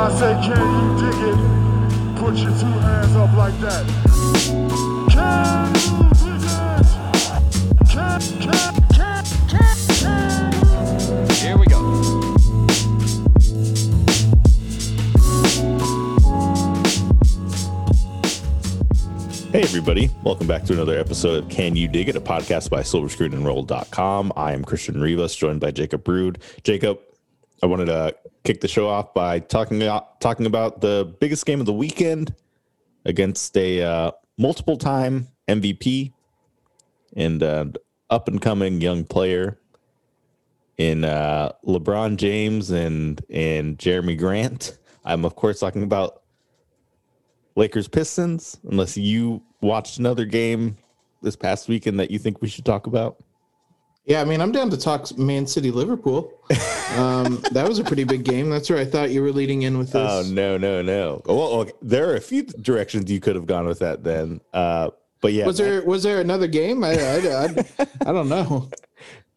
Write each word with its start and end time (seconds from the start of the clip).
I 0.00 0.10
say, 0.12 0.32
can 0.42 0.56
you 0.80 0.86
dig 0.98 1.20
it? 1.28 1.38
Put 2.18 2.34
your 2.36 2.52
two 2.58 2.78
hands 2.80 3.14
up 3.16 3.36
like 3.36 3.52
that. 3.60 3.84
Can 5.10 5.74
you 5.74 6.08
dig 6.24 6.40
it? 6.42 6.88
Can, 7.86 8.20
can, 8.40 8.72
can, 8.94 9.24
can, 9.50 9.74
can. 10.00 11.28
Here 11.34 11.58
we 11.58 11.66
go. 11.66 11.80
Hey, 19.52 19.60
everybody. 19.60 20.08
Welcome 20.22 20.46
back 20.46 20.64
to 20.64 20.72
another 20.72 20.98
episode 20.98 21.44
of 21.44 21.50
Can 21.50 21.76
You 21.76 21.88
Dig 21.88 22.08
It, 22.08 22.16
a 22.16 22.22
podcast 22.22 22.70
by 22.70 22.80
silverscreenandroll.com. 22.80 24.32
I 24.34 24.54
am 24.54 24.64
Christian 24.64 24.98
Rivas, 24.98 25.36
joined 25.36 25.60
by 25.60 25.72
Jacob 25.72 26.08
Rude. 26.08 26.38
Jacob, 26.64 27.00
I 27.62 27.66
wanted 27.66 27.86
to 27.86 28.16
kick 28.44 28.60
the 28.60 28.68
show 28.68 28.88
off 28.88 29.12
by 29.12 29.38
talking 29.38 29.82
about, 29.82 30.20
talking 30.20 30.46
about 30.46 30.80
the 30.80 31.14
biggest 31.20 31.44
game 31.44 31.60
of 31.60 31.66
the 31.66 31.72
weekend 31.72 32.34
against 33.04 33.56
a 33.56 33.82
uh, 33.82 34.10
multiple 34.38 34.76
time 34.76 35.28
MVP 35.48 36.12
and 37.16 37.42
uh, 37.42 37.66
up 38.08 38.28
and 38.28 38.40
coming 38.40 38.80
young 38.80 39.04
player 39.04 39.58
in 40.78 41.04
uh, 41.04 41.52
LeBron 41.66 42.16
James 42.16 42.70
and, 42.70 43.22
and 43.28 43.76
Jerami 43.78 44.18
Grant. 44.18 44.78
I'm, 45.04 45.26
of 45.26 45.36
course, 45.36 45.60
talking 45.60 45.82
about 45.82 46.22
Lakers 47.56 47.88
Pistons, 47.88 48.58
unless 48.64 48.96
you 48.96 49.42
watched 49.60 49.98
another 49.98 50.24
game 50.24 50.78
this 51.20 51.36
past 51.36 51.68
weekend 51.68 52.00
that 52.00 52.10
you 52.10 52.18
think 52.18 52.40
we 52.40 52.48
should 52.48 52.64
talk 52.64 52.86
about. 52.86 53.22
Yeah, 54.10 54.22
I 54.22 54.24
mean, 54.24 54.40
I'm 54.40 54.50
down 54.50 54.70
to 54.70 54.76
talk 54.76 55.16
Man 55.16 55.46
City 55.46 55.70
Liverpool. 55.70 56.32
Um, 56.96 57.40
that 57.52 57.64
was 57.68 57.78
a 57.78 57.84
pretty 57.84 58.02
big 58.02 58.24
game. 58.24 58.50
That's 58.50 58.68
where 58.68 58.80
I 58.80 58.84
thought 58.84 59.10
you 59.10 59.22
were 59.22 59.30
leading 59.30 59.62
in 59.62 59.78
with 59.78 59.92
this. 59.92 60.10
Oh 60.10 60.24
no, 60.28 60.58
no, 60.58 60.82
no. 60.82 61.22
Well, 61.26 61.52
okay. 61.60 61.72
there 61.80 62.10
are 62.10 62.16
a 62.16 62.20
few 62.20 62.42
directions 62.42 63.08
you 63.08 63.20
could 63.20 63.36
have 63.36 63.46
gone 63.46 63.66
with 63.66 63.78
that 63.78 64.02
then. 64.02 64.40
Uh, 64.52 64.90
but 65.20 65.32
yeah, 65.32 65.46
was 65.46 65.58
there 65.58 65.84
was 65.84 66.02
there 66.02 66.20
another 66.20 66.48
game? 66.48 66.82
I 66.82 66.94
I, 66.94 67.44
I, 67.44 67.86
I 68.06 68.12
don't 68.12 68.28
know. 68.28 68.68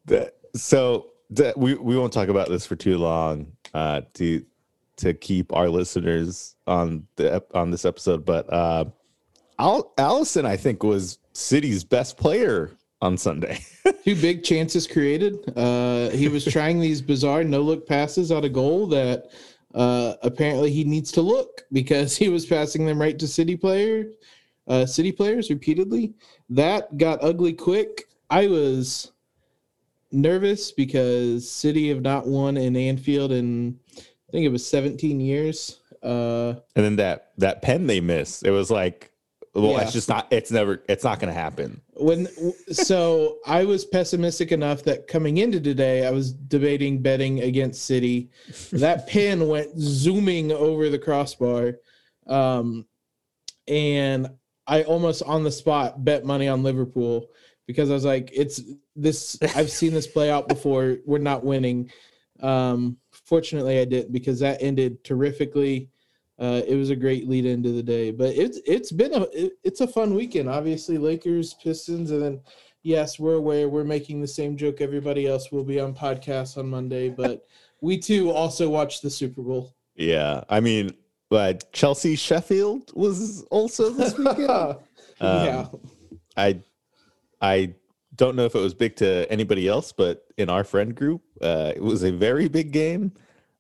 that, 0.06 0.38
so 0.56 1.12
that 1.30 1.56
we 1.56 1.76
we 1.76 1.96
won't 1.96 2.12
talk 2.12 2.30
about 2.30 2.50
this 2.50 2.66
for 2.66 2.76
too 2.76 2.98
long. 2.98 3.52
Uh, 3.76 4.02
to 4.16 4.44
to 4.96 5.14
keep 5.14 5.54
our 5.54 5.70
listeners 5.70 6.56
on 6.66 7.06
the 7.18 7.44
on 7.54 7.70
this 7.70 7.86
episode, 7.86 8.26
but 8.26 8.52
uh, 8.52 8.86
Al- 9.60 9.94
Alisson, 10.00 10.46
I 10.46 10.58
think, 10.58 10.82
was 10.82 11.20
City's 11.34 11.84
best 11.84 12.18
player 12.18 12.72
on 13.04 13.18
Sunday. 13.18 13.60
Two 14.06 14.16
big 14.16 14.44
chances 14.44 14.88
created. 14.88 15.38
Uh, 15.58 16.10
he 16.10 16.30
was 16.30 16.46
trying 16.46 16.80
these 16.80 17.02
bizarre 17.02 17.44
no 17.44 17.62
look 17.62 17.86
passes 17.86 18.32
out 18.32 18.46
of 18.46 18.54
goal 18.54 18.88
that 18.88 19.28
uh, 19.76 20.14
apparently 20.24 20.72
he 20.72 20.84
needs 20.86 21.12
to 21.12 21.22
look 21.22 21.64
because 21.72 22.16
he 22.24 22.30
was 22.30 22.46
passing 22.46 22.86
them 22.86 23.00
right 23.00 23.20
to 23.20 23.28
City 23.28 23.58
players, 23.58 24.16
uh, 24.68 24.86
City 24.86 25.12
players 25.12 25.50
repeatedly. 25.50 26.14
That 26.50 26.98
got 26.98 27.22
ugly 27.22 27.54
quick. 27.54 28.06
I 28.30 28.48
was 28.48 29.12
nervous 30.12 30.72
because 30.72 31.50
City 31.50 31.90
have 31.90 32.02
not 32.02 32.26
won 32.26 32.56
in 32.56 32.76
Anfield 32.76 33.32
in 33.32 33.78
I 33.98 34.32
think 34.32 34.46
it 34.46 34.52
was 34.52 34.66
17 34.66 35.20
years. 35.20 35.80
Uh, 36.02 36.56
and 36.76 36.86
then 36.86 36.96
that 36.98 37.32
that 37.38 37.62
pen 37.62 37.88
they 37.88 38.02
missed, 38.02 38.46
it 38.46 38.52
was 38.52 38.72
like, 38.72 39.12
well, 39.54 39.74
Yeah. 39.74 39.82
it's 39.82 39.94
just 39.94 40.10
not. 40.10 40.28
It's 40.32 40.52
never. 40.52 40.82
It's 40.90 41.04
not 41.04 41.20
going 41.20 41.34
to 41.34 41.40
happen. 41.40 41.82
When 41.96 42.28
so 42.72 43.38
I 43.46 43.66
was 43.66 43.86
pessimistic 43.86 44.52
enough 44.52 44.84
that 44.84 45.08
coming 45.08 45.38
into 45.38 45.60
today 45.60 46.06
I 46.06 46.12
was 46.12 46.34
debating 46.34 47.02
betting 47.02 47.42
against 47.42 47.86
City. 47.86 48.30
That 48.72 49.08
pin 49.08 49.48
went 49.48 49.78
zooming 49.78 50.52
over 50.52 50.90
the 50.90 51.00
crossbar, 51.00 51.74
um, 52.28 52.86
and 53.68 54.30
I 54.66 54.84
almost 54.84 55.24
on 55.24 55.44
the 55.44 55.52
spot 55.52 56.04
bet 56.04 56.26
money 56.26 56.48
on 56.48 56.64
Liverpool 56.64 57.30
because 57.68 57.90
I 57.90 57.94
was 57.94 58.06
like, 58.06 58.32
"It's 58.34 58.62
this. 58.96 59.38
I've 59.56 59.72
seen 59.72 59.94
this 59.94 60.08
play 60.08 60.32
out 60.32 60.48
before. 60.48 60.98
We're 61.06 61.20
not 61.20 61.46
winning." 61.46 61.92
Um, 62.40 62.98
fortunately, 63.12 63.80
I 63.80 63.86
didn't 63.86 64.12
because 64.12 64.40
that 64.40 64.62
ended 64.62 65.04
terrifically. 65.04 65.90
Uh, 66.44 66.62
it 66.68 66.76
was 66.76 66.90
a 66.90 66.96
great 66.96 67.30
lead 67.30 67.46
into 67.46 67.72
the 67.72 67.82
day, 67.82 68.12
but 68.12 68.36
it's 68.36 68.60
it's 68.66 68.92
been 68.92 69.14
a 69.14 69.22
it- 69.32 69.54
it's 69.64 69.80
a 69.80 69.88
fun 69.88 70.14
weekend. 70.14 70.50
Obviously, 70.50 70.98
Lakers, 70.98 71.54
Pistons, 71.64 72.12
and 72.12 72.22
then 72.22 72.42
yes, 72.82 73.18
we're 73.18 73.36
aware 73.36 73.70
we're 73.70 73.86
making 73.86 74.20
the 74.20 74.28
same 74.28 74.58
joke 74.58 74.82
everybody 74.82 75.26
else 75.26 75.54
will 75.54 75.64
be 75.64 75.80
on 75.80 75.94
podcasts 75.96 76.58
on 76.58 76.70
Monday, 76.70 77.08
but 77.08 77.46
we 77.80 77.98
too 77.98 78.30
also 78.30 78.68
watch 78.68 79.00
the 79.00 79.10
Super 79.10 79.42
Bowl. 79.42 79.74
Yeah, 79.96 80.44
I 80.50 80.60
mean, 80.60 80.92
but 81.30 81.72
Chelsea 81.72 82.18
Sheffield 82.18 82.92
was 82.94 83.44
also 83.44 83.90
this 83.92 84.18
weekend. 84.18 84.50
Um, 84.50 84.78
yeah, 85.22 85.68
I 86.36 86.60
I 87.42 87.74
don't 88.18 88.36
know 88.36 88.44
if 88.44 88.54
it 88.54 88.60
was 88.60 88.74
big 88.74 88.98
to 88.98 89.26
anybody 89.32 89.70
else, 89.70 89.94
but 89.94 90.26
in 90.38 90.50
our 90.50 90.66
friend 90.66 90.94
group, 90.94 91.22
uh, 91.42 91.72
it 91.74 91.82
was 91.82 92.04
a 92.04 92.12
very 92.12 92.50
big 92.50 92.74
game. 92.74 93.14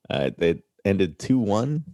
Uh, 0.10 0.32
it 0.40 0.64
ended 0.84 1.18
two 1.18 1.40
one. 1.40 1.86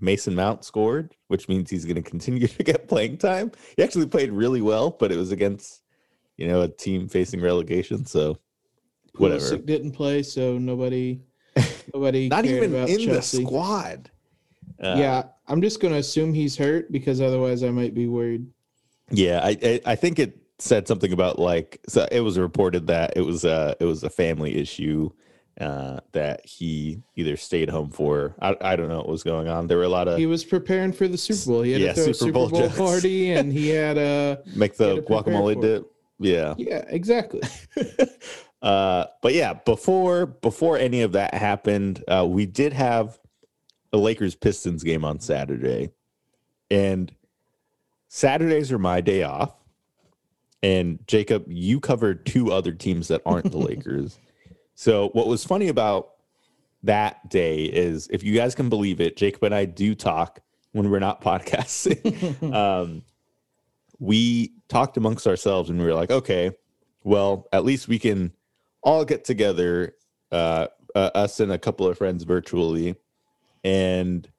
Mason 0.00 0.34
Mount 0.34 0.64
scored, 0.64 1.14
which 1.28 1.48
means 1.48 1.70
he's 1.70 1.84
going 1.84 1.96
to 1.96 2.02
continue 2.02 2.46
to 2.46 2.62
get 2.62 2.88
playing 2.88 3.18
time. 3.18 3.52
He 3.76 3.82
actually 3.82 4.06
played 4.06 4.32
really 4.32 4.62
well, 4.62 4.90
but 4.90 5.12
it 5.12 5.16
was 5.16 5.32
against 5.32 5.82
you 6.36 6.48
know 6.48 6.62
a 6.62 6.68
team 6.68 7.08
facing 7.08 7.40
relegation, 7.40 8.06
so 8.06 8.38
whatever. 9.16 9.40
Pulisic 9.40 9.66
didn't 9.66 9.92
play, 9.92 10.22
so 10.22 10.58
nobody 10.58 11.20
nobody 11.94 12.28
Not 12.28 12.44
even 12.46 12.74
in 12.74 13.00
Chelsea. 13.00 13.38
the 13.38 13.44
squad. 13.46 14.10
Uh, 14.82 14.94
yeah, 14.96 15.24
I'm 15.46 15.60
just 15.60 15.80
gonna 15.80 15.96
assume 15.96 16.32
he's 16.32 16.56
hurt 16.56 16.90
because 16.90 17.20
otherwise 17.20 17.62
I 17.62 17.70
might 17.70 17.94
be 17.94 18.06
worried. 18.06 18.46
Yeah, 19.10 19.40
I, 19.42 19.56
I 19.62 19.80
I 19.86 19.94
think 19.96 20.18
it 20.18 20.38
said 20.58 20.86
something 20.86 21.12
about 21.12 21.38
like 21.38 21.80
so 21.88 22.06
it 22.10 22.20
was 22.20 22.38
reported 22.38 22.86
that 22.86 23.12
it 23.16 23.22
was 23.22 23.44
a 23.44 23.76
it 23.80 23.84
was 23.84 24.04
a 24.04 24.10
family 24.10 24.56
issue 24.56 25.10
uh 25.60 26.00
that 26.12 26.44
he 26.46 27.02
either 27.16 27.36
stayed 27.36 27.68
home 27.68 27.90
for. 27.90 28.34
I 28.40 28.56
I 28.60 28.76
don't 28.76 28.88
know 28.88 28.98
what 28.98 29.08
was 29.08 29.22
going 29.22 29.48
on. 29.48 29.66
There 29.66 29.76
were 29.78 29.84
a 29.84 29.88
lot 29.88 30.08
of 30.08 30.18
He 30.18 30.26
was 30.26 30.44
preparing 30.44 30.92
for 30.92 31.06
the 31.06 31.18
Super 31.18 31.50
Bowl. 31.52 31.62
He 31.62 31.72
had 31.72 31.80
Yeah, 31.82 31.92
to 31.92 32.02
throw 32.04 32.12
Super 32.12 32.30
a 32.30 32.32
Bowl 32.32 32.46
Super 32.48 32.58
Bowl 32.60 32.68
jokes. 32.68 32.78
party, 32.78 33.30
and 33.32 33.52
he 33.52 33.68
had 33.70 33.98
a 33.98 34.42
make 34.54 34.72
he 34.76 34.84
the 34.84 35.02
guacamole 35.02 35.60
dip. 35.60 35.90
Yeah. 36.18 36.54
yeah, 36.58 36.84
exactly. 36.88 37.40
uh 38.62 39.06
but 39.22 39.34
yeah, 39.34 39.54
before 39.54 40.26
before 40.26 40.76
any 40.78 41.02
of 41.02 41.12
that 41.12 41.34
happened, 41.34 42.04
uh 42.08 42.26
we 42.28 42.46
did 42.46 42.72
have 42.72 43.18
a 43.92 43.98
Lakers 43.98 44.34
Pistons 44.34 44.82
game 44.84 45.04
on 45.04 45.18
Saturday. 45.20 45.90
And 46.70 47.10
Saturdays 48.08 48.70
are 48.70 48.78
my 48.78 49.00
day 49.00 49.22
off. 49.24 49.52
And 50.62 50.98
Jacob, 51.06 51.46
you 51.48 51.80
covered 51.80 52.26
two 52.26 52.52
other 52.52 52.72
teams 52.72 53.08
that 53.08 53.22
aren't 53.26 53.50
the 53.50 53.58
Lakers. 53.70 54.18
So 54.80 55.10
what 55.10 55.26
was 55.26 55.44
funny 55.44 55.68
about 55.68 56.12
that 56.84 57.28
day 57.28 57.64
is 57.64 58.08
if 58.10 58.22
you 58.22 58.34
guys 58.34 58.54
can 58.54 58.70
believe 58.70 58.98
it, 58.98 59.14
Jacob 59.14 59.44
and 59.44 59.54
I 59.54 59.66
do 59.66 59.94
talk 59.94 60.40
when 60.72 60.88
we're 60.88 61.00
not 61.00 61.20
podcasting. 61.22 62.50
um, 62.54 63.02
we 63.98 64.54
talked 64.70 64.96
amongst 64.96 65.26
ourselves 65.26 65.68
and 65.68 65.78
we 65.78 65.84
were 65.84 65.92
like, 65.92 66.10
okay, 66.10 66.52
well, 67.04 67.46
at 67.52 67.62
least 67.62 67.88
we 67.88 67.98
can 67.98 68.32
all 68.82 69.04
get 69.04 69.22
together, 69.22 69.96
uh, 70.32 70.68
uh, 70.94 71.10
us 71.14 71.40
and 71.40 71.52
a 71.52 71.58
couple 71.58 71.86
of 71.86 71.98
friends 71.98 72.24
virtually, 72.24 72.94
and 73.62 74.30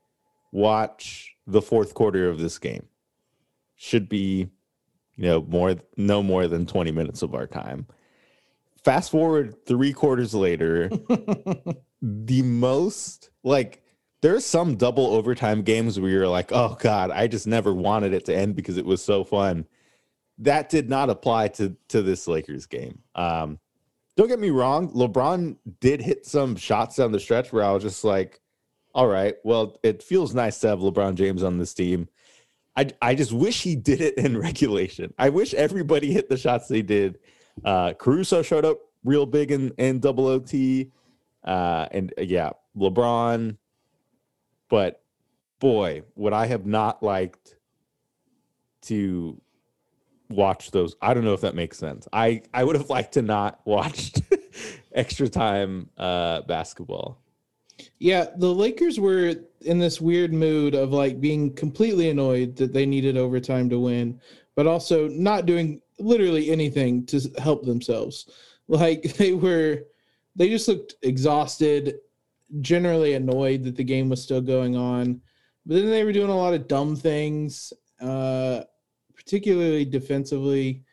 watch 0.51 1.35
the 1.45 1.61
fourth 1.61 1.93
quarter 1.93 2.27
of 2.27 2.39
this 2.39 2.57
game. 2.57 2.87
Should 3.75 4.09
be, 4.09 4.49
you 5.17 5.23
know, 5.23 5.43
more 5.43 5.75
no 5.97 6.23
more 6.23 6.47
than 6.47 6.65
20 6.65 6.89
minutes 6.89 7.21
of 7.21 7.35
our 7.35 7.45
time. 7.45 7.85
Fast 8.83 9.11
forward 9.11 9.65
three 9.65 9.93
quarters 9.93 10.33
later, 10.33 10.89
the 12.01 12.41
most 12.41 13.29
like 13.43 13.83
there's 14.21 14.45
some 14.45 14.75
double 14.75 15.07
overtime 15.07 15.63
games 15.63 15.99
where 15.99 16.09
you're 16.09 16.27
like, 16.27 16.51
oh 16.51 16.77
God, 16.79 17.11
I 17.11 17.27
just 17.27 17.47
never 17.47 17.73
wanted 17.73 18.13
it 18.13 18.25
to 18.25 18.35
end 18.35 18.55
because 18.55 18.77
it 18.77 18.85
was 18.85 19.03
so 19.03 19.23
fun. 19.23 19.67
That 20.39 20.69
did 20.69 20.89
not 20.89 21.09
apply 21.09 21.49
to 21.49 21.75
to 21.89 22.01
this 22.01 22.27
Lakers 22.27 22.65
game. 22.65 22.99
Um, 23.15 23.59
don't 24.17 24.27
get 24.27 24.39
me 24.39 24.49
wrong, 24.49 24.91
LeBron 24.93 25.57
did 25.79 26.01
hit 26.01 26.25
some 26.25 26.55
shots 26.55 26.97
down 26.97 27.11
the 27.11 27.19
stretch 27.19 27.53
where 27.53 27.63
I 27.63 27.71
was 27.71 27.83
just 27.83 28.03
like, 28.03 28.41
all 28.93 29.07
right, 29.07 29.35
well, 29.43 29.79
it 29.83 30.03
feels 30.03 30.33
nice 30.35 30.59
to 30.59 30.67
have 30.67 30.79
LeBron 30.79 31.15
James 31.15 31.43
on 31.43 31.57
this 31.57 31.73
team. 31.73 32.09
I 32.75 32.87
I 33.01 33.15
just 33.15 33.31
wish 33.31 33.61
he 33.61 33.75
did 33.75 34.01
it 34.01 34.17
in 34.17 34.37
regulation. 34.39 35.13
I 35.17 35.29
wish 35.29 35.53
everybody 35.53 36.11
hit 36.11 36.29
the 36.29 36.37
shots 36.37 36.67
they 36.67 36.81
did. 36.81 37.19
Uh, 37.63 37.93
Caruso 37.93 38.41
showed 38.41 38.65
up 38.65 38.79
real 39.03 39.25
big 39.25 39.51
in 39.51 39.71
in 39.77 39.99
double 39.99 40.27
OT, 40.27 40.91
uh, 41.43 41.87
and 41.91 42.13
uh, 42.17 42.21
yeah, 42.21 42.51
LeBron. 42.77 43.57
But 44.69 45.01
boy, 45.59 46.03
would 46.15 46.33
I 46.33 46.45
have 46.47 46.65
not 46.65 47.03
liked 47.03 47.57
to 48.83 49.39
watch 50.29 50.71
those. 50.71 50.95
I 51.01 51.13
don't 51.13 51.23
know 51.23 51.33
if 51.33 51.41
that 51.41 51.55
makes 51.55 51.77
sense. 51.77 52.07
I 52.13 52.41
I 52.53 52.63
would 52.63 52.75
have 52.75 52.89
liked 52.89 53.13
to 53.13 53.21
not 53.21 53.59
watched 53.65 54.21
extra 54.93 55.29
time 55.29 55.89
uh, 55.97 56.41
basketball. 56.41 57.19
Yeah, 57.99 58.27
the 58.37 58.53
Lakers 58.53 58.99
were 58.99 59.35
in 59.61 59.79
this 59.79 59.99
weird 59.99 60.33
mood 60.33 60.75
of 60.75 60.91
like 60.91 61.19
being 61.19 61.53
completely 61.53 62.09
annoyed 62.09 62.55
that 62.57 62.73
they 62.73 62.85
needed 62.85 63.17
overtime 63.17 63.69
to 63.69 63.79
win, 63.79 64.19
but 64.55 64.67
also 64.67 65.07
not 65.07 65.45
doing 65.45 65.81
literally 66.01 66.49
anything 66.51 67.05
to 67.07 67.19
help 67.37 67.63
themselves. 67.65 68.29
Like 68.67 69.03
they 69.17 69.33
were, 69.33 69.83
they 70.35 70.49
just 70.49 70.67
looked 70.67 70.95
exhausted, 71.01 71.95
generally 72.61 73.13
annoyed 73.13 73.63
that 73.63 73.75
the 73.75 73.83
game 73.83 74.09
was 74.09 74.21
still 74.21 74.41
going 74.41 74.75
on. 74.75 75.21
But 75.65 75.75
then 75.75 75.89
they 75.89 76.03
were 76.03 76.13
doing 76.13 76.29
a 76.31 76.35
lot 76.37 76.53
of 76.53 76.67
dumb 76.67 76.95
things, 76.95 77.71
uh, 78.01 78.61
particularly 79.15 79.85
defensively. 79.85 80.83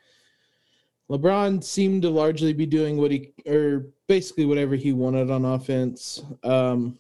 LeBron 1.11 1.65
seemed 1.65 2.03
to 2.03 2.11
largely 2.11 2.53
be 2.53 2.67
doing 2.67 2.99
what 2.99 3.11
he, 3.11 3.33
or 3.47 3.87
basically 4.09 4.45
whatever 4.45 4.75
he 4.77 4.93
wanted 4.93 5.31
on 5.31 5.47
offense. 5.47 6.23
Um, 6.45 6.99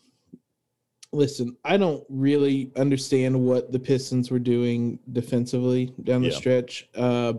listen, 1.12 1.56
I 1.64 1.76
don't 1.76 2.04
really 2.08 2.72
understand 2.76 3.38
what 3.38 3.70
the 3.70 3.78
Pistons 3.78 4.30
were 4.30 4.38
doing 4.38 4.98
defensively 5.12 5.92
down 6.04 6.22
the 6.22 6.28
Yeah. 6.30 6.36
stretch 6.36 6.88
uh, 6.94 7.34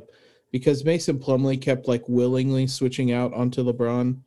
because 0.51 0.85
Mason 0.85 1.19
Plumlee 1.19 1.61
kept 1.61 1.87
like 1.87 2.03
willingly 2.07 2.67
switching 2.67 3.11
out 3.11 3.33
onto 3.33 3.63
LeBron, 3.63 4.19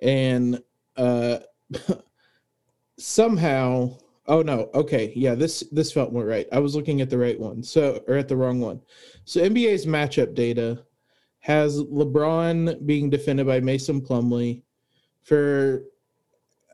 and 0.00 0.62
uh, 0.96 1.38
somehow, 2.98 3.96
oh 4.26 4.42
no, 4.42 4.70
okay, 4.74 5.12
yeah, 5.14 5.34
this 5.34 5.64
this 5.72 5.92
felt 5.92 6.12
more 6.12 6.24
right. 6.24 6.46
I 6.52 6.58
was 6.58 6.74
looking 6.74 7.00
at 7.00 7.10
the 7.10 7.18
right 7.18 7.38
one, 7.38 7.62
so 7.62 8.02
or 8.08 8.16
at 8.16 8.28
the 8.28 8.36
wrong 8.36 8.60
one. 8.60 8.80
So 9.24 9.40
NBA's 9.40 9.86
matchup 9.86 10.34
data 10.34 10.84
has 11.40 11.80
LeBron 11.80 12.84
being 12.84 13.08
defended 13.08 13.46
by 13.46 13.60
Mason 13.60 14.00
Plumlee 14.00 14.62
for 15.22 15.84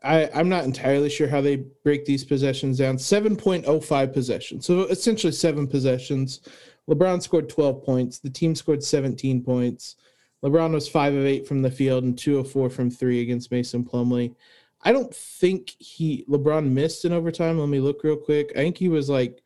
I, 0.03 0.29
I'm 0.33 0.49
not 0.49 0.63
entirely 0.63 1.09
sure 1.09 1.27
how 1.27 1.41
they 1.41 1.57
break 1.83 2.05
these 2.05 2.23
possessions 2.23 2.77
down. 2.77 2.97
7.05 2.97 4.13
possessions. 4.13 4.65
So 4.65 4.81
essentially 4.83 5.33
seven 5.33 5.67
possessions. 5.67 6.41
LeBron 6.89 7.21
scored 7.21 7.49
12 7.49 7.83
points. 7.83 8.19
The 8.19 8.29
team 8.29 8.55
scored 8.55 8.83
17 8.83 9.43
points. 9.43 9.95
LeBron 10.43 10.71
was 10.71 10.87
five 10.87 11.13
of 11.13 11.25
eight 11.25 11.47
from 11.47 11.61
the 11.61 11.71
field 11.71 12.03
and 12.03 12.17
two 12.17 12.37
of 12.39 12.51
four 12.51 12.69
from 12.69 12.89
three 12.89 13.21
against 13.21 13.51
Mason 13.51 13.83
Plumlee. 13.83 14.35
I 14.83 14.91
don't 14.91 15.13
think 15.13 15.71
he 15.79 16.23
LeBron 16.29 16.69
missed 16.69 17.03
in 17.03 17.11
overtime. 17.11 17.57
Let 17.57 17.69
me 17.69 17.79
look 17.79 18.03
real 18.03 18.15
quick. 18.15 18.51
I 18.51 18.59
think 18.59 18.77
he 18.77 18.89
was 18.89 19.09
like, 19.09 19.41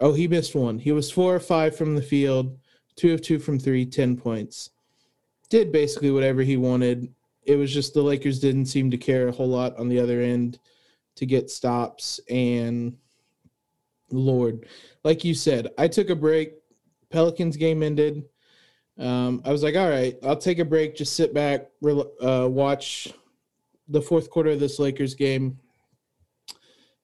oh, 0.00 0.14
he 0.14 0.26
missed 0.26 0.54
one. 0.54 0.78
He 0.78 0.92
was 0.92 1.10
four 1.10 1.34
or 1.34 1.40
five 1.40 1.76
from 1.76 1.94
the 1.94 2.02
field, 2.02 2.58
two 2.96 3.12
of 3.12 3.20
two 3.20 3.38
from 3.38 3.58
three, 3.58 3.84
10 3.84 4.16
points. 4.16 4.70
Did 5.50 5.70
basically 5.70 6.10
whatever 6.10 6.42
he 6.42 6.56
wanted 6.56 7.14
it 7.46 7.56
was 7.56 7.72
just 7.72 7.94
the 7.94 8.02
Lakers 8.02 8.40
didn't 8.40 8.66
seem 8.66 8.90
to 8.90 8.96
care 8.96 9.28
a 9.28 9.32
whole 9.32 9.48
lot 9.48 9.78
on 9.78 9.88
the 9.88 10.00
other 10.00 10.20
end 10.20 10.58
to 11.16 11.26
get 11.26 11.50
stops. 11.50 12.20
And 12.30 12.96
Lord, 14.10 14.66
like 15.02 15.24
you 15.24 15.34
said, 15.34 15.68
I 15.78 15.88
took 15.88 16.10
a 16.10 16.16
break. 16.16 16.54
Pelicans 17.14 17.56
game 17.56 17.84
ended. 17.84 18.24
Um, 18.98 19.40
I 19.44 19.52
was 19.52 19.62
like, 19.62 19.76
all 19.76 19.88
right, 19.88 20.16
I'll 20.24 20.36
take 20.36 20.58
a 20.58 20.64
break, 20.64 20.96
just 20.96 21.14
sit 21.14 21.32
back, 21.32 21.68
uh, 22.20 22.48
watch 22.50 23.12
the 23.86 24.02
fourth 24.02 24.30
quarter 24.30 24.50
of 24.50 24.58
this 24.58 24.80
Lakers 24.80 25.14
game. 25.14 25.60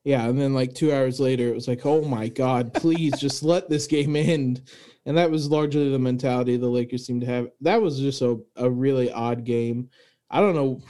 Yeah, 0.03 0.27
and 0.27 0.41
then 0.41 0.53
like 0.53 0.75
two 0.75 0.93
hours 0.93 1.21
later, 1.21 1.47
it 1.47 1.55
was 1.55 1.69
like, 1.69 1.87
oh 1.87 2.03
my 2.03 2.27
God, 2.27 2.75
please 2.75 3.21
just 3.21 3.43
let 3.45 3.71
this 3.71 3.87
game 3.87 4.17
end. 4.17 4.63
And 5.07 5.17
that 5.17 5.31
was 5.31 5.49
largely 5.49 5.91
the 5.91 5.99
mentality 5.99 6.57
the 6.57 6.69
Lakers 6.69 7.07
seemed 7.07 7.21
to 7.21 7.29
have. 7.29 7.49
That 7.61 7.81
was 7.81 8.01
just 8.01 8.21
a, 8.21 8.37
a 8.57 8.69
really 8.69 9.13
odd 9.13 9.45
game. 9.45 9.91
I 10.29 10.41
don't 10.41 10.57
know. 10.57 10.83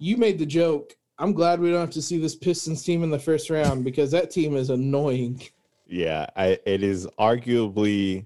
You 0.00 0.16
made 0.16 0.38
the 0.38 0.46
joke. 0.46 0.94
I'm 1.18 1.34
glad 1.34 1.60
we 1.60 1.70
don't 1.70 1.80
have 1.80 1.90
to 1.90 2.02
see 2.02 2.16
this 2.16 2.34
Pistons 2.34 2.82
team 2.82 3.02
in 3.02 3.10
the 3.10 3.18
first 3.18 3.50
round 3.50 3.84
because 3.84 4.10
that 4.12 4.30
team 4.30 4.56
is 4.56 4.70
annoying. 4.70 5.42
Yeah, 5.86 6.26
I 6.34 6.58
it 6.64 6.82
is 6.82 7.06
arguably 7.18 8.24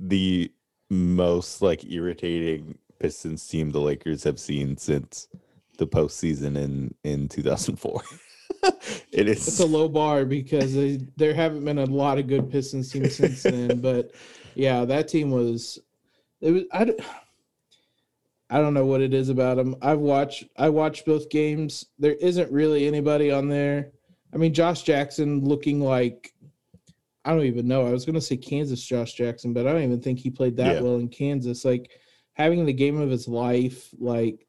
the 0.00 0.52
most 0.90 1.60
like 1.60 1.84
irritating 1.90 2.78
Pistons 2.98 3.46
team 3.46 3.70
the 3.70 3.80
Lakers 3.80 4.24
have 4.24 4.40
seen 4.40 4.76
since 4.76 5.28
the 5.78 5.86
postseason 5.86 6.56
in 6.56 6.94
in 7.04 7.28
2004. 7.28 8.02
it 9.12 9.28
is 9.28 9.46
It's 9.46 9.60
a 9.60 9.66
low 9.66 9.88
bar 9.88 10.24
because 10.24 10.74
they, 10.74 11.00
there 11.16 11.34
haven't 11.34 11.64
been 11.64 11.78
a 11.78 11.84
lot 11.84 12.18
of 12.18 12.26
good 12.26 12.50
Pistons 12.50 12.90
teams 12.90 13.16
since 13.16 13.42
then. 13.42 13.80
But 13.82 14.12
yeah, 14.54 14.84
that 14.84 15.08
team 15.08 15.30
was. 15.30 15.78
It 16.40 16.50
was. 16.50 16.62
I. 16.72 16.92
I 18.50 18.62
don't 18.62 18.72
know 18.72 18.86
what 18.86 19.02
it 19.02 19.12
is 19.12 19.28
about 19.28 19.58
them. 19.58 19.76
I've 19.82 19.98
watched. 19.98 20.44
I 20.56 20.70
watched 20.70 21.06
both 21.06 21.28
games. 21.28 21.86
There 21.98 22.14
isn't 22.14 22.50
really 22.50 22.86
anybody 22.86 23.30
on 23.30 23.48
there. 23.48 23.92
I 24.32 24.36
mean, 24.36 24.54
Josh 24.54 24.82
Jackson 24.82 25.44
looking 25.44 25.80
like. 25.80 26.32
I 27.28 27.32
don't 27.34 27.44
even 27.44 27.68
know. 27.68 27.86
I 27.86 27.90
was 27.90 28.06
gonna 28.06 28.20
say 28.22 28.36
Kansas 28.38 28.82
Josh 28.82 29.12
Jackson, 29.12 29.52
but 29.52 29.66
I 29.66 29.72
don't 29.72 29.82
even 29.82 30.00
think 30.00 30.18
he 30.18 30.30
played 30.30 30.56
that 30.56 30.76
Yeah. 30.76 30.80
well 30.80 30.96
in 30.96 31.08
Kansas. 31.08 31.64
Like 31.64 31.90
having 32.32 32.64
the 32.64 32.72
game 32.72 32.98
of 32.98 33.10
his 33.10 33.28
life. 33.28 33.90
Like 33.98 34.46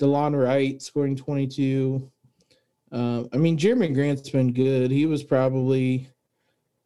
Delon 0.00 0.34
Wright 0.40 0.82
scoring 0.82 1.14
twenty 1.16 1.46
two. 1.46 2.10
Um, 2.92 3.28
I 3.32 3.36
mean, 3.36 3.56
Jerami 3.56 3.94
Grant's 3.94 4.28
been 4.30 4.52
good. 4.52 4.90
He 4.90 5.06
was 5.06 5.22
probably 5.22 6.08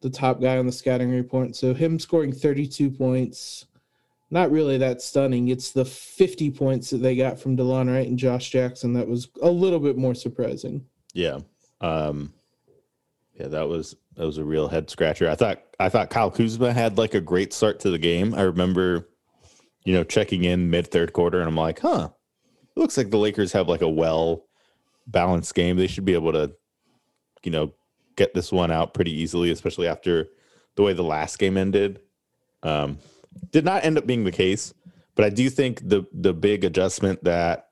the 0.01 0.09
top 0.09 0.41
guy 0.41 0.57
on 0.57 0.65
the 0.65 0.71
scouting 0.71 1.11
report. 1.11 1.55
So 1.55 1.73
him 1.75 1.99
scoring 1.99 2.31
32 2.33 2.89
points, 2.89 3.67
not 4.31 4.49
really 4.51 4.79
that 4.79 5.01
stunning. 5.03 5.49
It's 5.49 5.69
the 5.71 5.85
50 5.85 6.49
points 6.51 6.89
that 6.89 6.97
they 6.97 7.15
got 7.15 7.39
from 7.39 7.55
Delon 7.55 7.87
Wright 7.87 8.07
and 8.07 8.17
Josh 8.17 8.49
Jackson 8.49 8.93
that 8.93 9.07
was 9.07 9.27
a 9.43 9.49
little 9.51 9.79
bit 9.79 9.95
more 9.97 10.15
surprising. 10.15 10.85
Yeah. 11.13 11.39
Um 11.81 12.33
yeah, 13.39 13.47
that 13.49 13.67
was 13.69 13.95
that 14.15 14.25
was 14.25 14.37
a 14.37 14.43
real 14.43 14.67
head 14.67 14.89
scratcher. 14.89 15.29
I 15.29 15.35
thought 15.35 15.61
I 15.79 15.89
thought 15.89 16.09
Kyle 16.09 16.31
Kuzma 16.31 16.73
had 16.73 16.97
like 16.97 17.13
a 17.13 17.21
great 17.21 17.53
start 17.53 17.79
to 17.81 17.89
the 17.89 17.97
game. 17.97 18.33
I 18.33 18.41
remember, 18.41 19.09
you 19.83 19.93
know, 19.93 20.03
checking 20.03 20.43
in 20.43 20.69
mid 20.69 20.87
third 20.87 21.13
quarter 21.13 21.39
and 21.39 21.47
I'm 21.47 21.55
like, 21.55 21.79
huh, 21.79 22.09
it 22.75 22.79
looks 22.79 22.97
like 22.97 23.09
the 23.09 23.17
Lakers 23.17 23.53
have 23.53 23.67
like 23.67 23.81
a 23.81 23.89
well 23.89 24.45
balanced 25.07 25.55
game. 25.55 25.77
They 25.77 25.87
should 25.87 26.05
be 26.05 26.13
able 26.13 26.33
to, 26.33 26.51
you 27.43 27.51
know, 27.51 27.73
get 28.15 28.33
this 28.33 28.51
one 28.51 28.71
out 28.71 28.93
pretty 28.93 29.11
easily, 29.11 29.51
especially 29.51 29.87
after 29.87 30.27
the 30.75 30.83
way 30.83 30.93
the 30.93 31.03
last 31.03 31.39
game 31.39 31.57
ended. 31.57 32.01
Um 32.63 32.99
did 33.51 33.63
not 33.63 33.85
end 33.85 33.97
up 33.97 34.05
being 34.05 34.25
the 34.25 34.31
case, 34.31 34.73
but 35.15 35.25
I 35.25 35.29
do 35.29 35.49
think 35.49 35.87
the 35.87 36.05
the 36.11 36.33
big 36.33 36.65
adjustment 36.65 37.23
that 37.23 37.70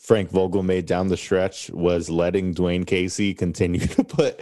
Frank 0.00 0.30
Vogel 0.30 0.62
made 0.62 0.86
down 0.86 1.08
the 1.08 1.16
stretch 1.16 1.70
was 1.70 2.08
letting 2.08 2.54
Dwane 2.54 2.86
Casey 2.86 3.34
continue 3.34 3.80
to 3.86 4.04
put 4.04 4.40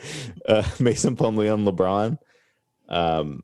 uh, 0.49 0.63
Mason 0.79 1.17
Plumlee 1.17 1.53
on 1.53 1.65
LeBron. 1.65 2.19
Um, 2.89 3.43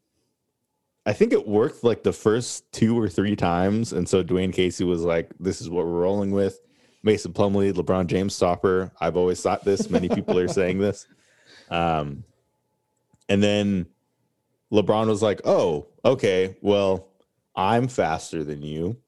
I 1.04 1.12
think 1.12 1.32
it 1.32 1.48
worked 1.48 1.82
like 1.82 2.02
the 2.02 2.12
first 2.12 2.70
two 2.70 2.98
or 2.98 3.08
three 3.08 3.34
times, 3.34 3.92
and 3.92 4.08
so 4.08 4.22
Dwane 4.22 4.52
Casey 4.52 4.84
was 4.84 5.02
like, 5.02 5.30
"This 5.40 5.60
is 5.60 5.68
what 5.68 5.84
we're 5.84 6.00
rolling 6.00 6.30
with." 6.30 6.60
Mason 7.02 7.32
Plumlee, 7.32 7.72
LeBron 7.72 8.06
James 8.06 8.34
stopper. 8.34 8.92
I've 9.00 9.16
always 9.16 9.42
thought 9.42 9.64
this. 9.64 9.90
Many 9.90 10.08
people 10.08 10.38
are 10.38 10.46
saying 10.46 10.78
this. 10.78 11.08
Um, 11.70 12.22
and 13.28 13.42
then 13.42 13.86
LeBron 14.72 15.08
was 15.08 15.22
like, 15.22 15.40
"Oh, 15.44 15.88
okay. 16.04 16.56
Well, 16.60 17.08
I'm 17.56 17.88
faster 17.88 18.44
than 18.44 18.62
you." 18.62 18.98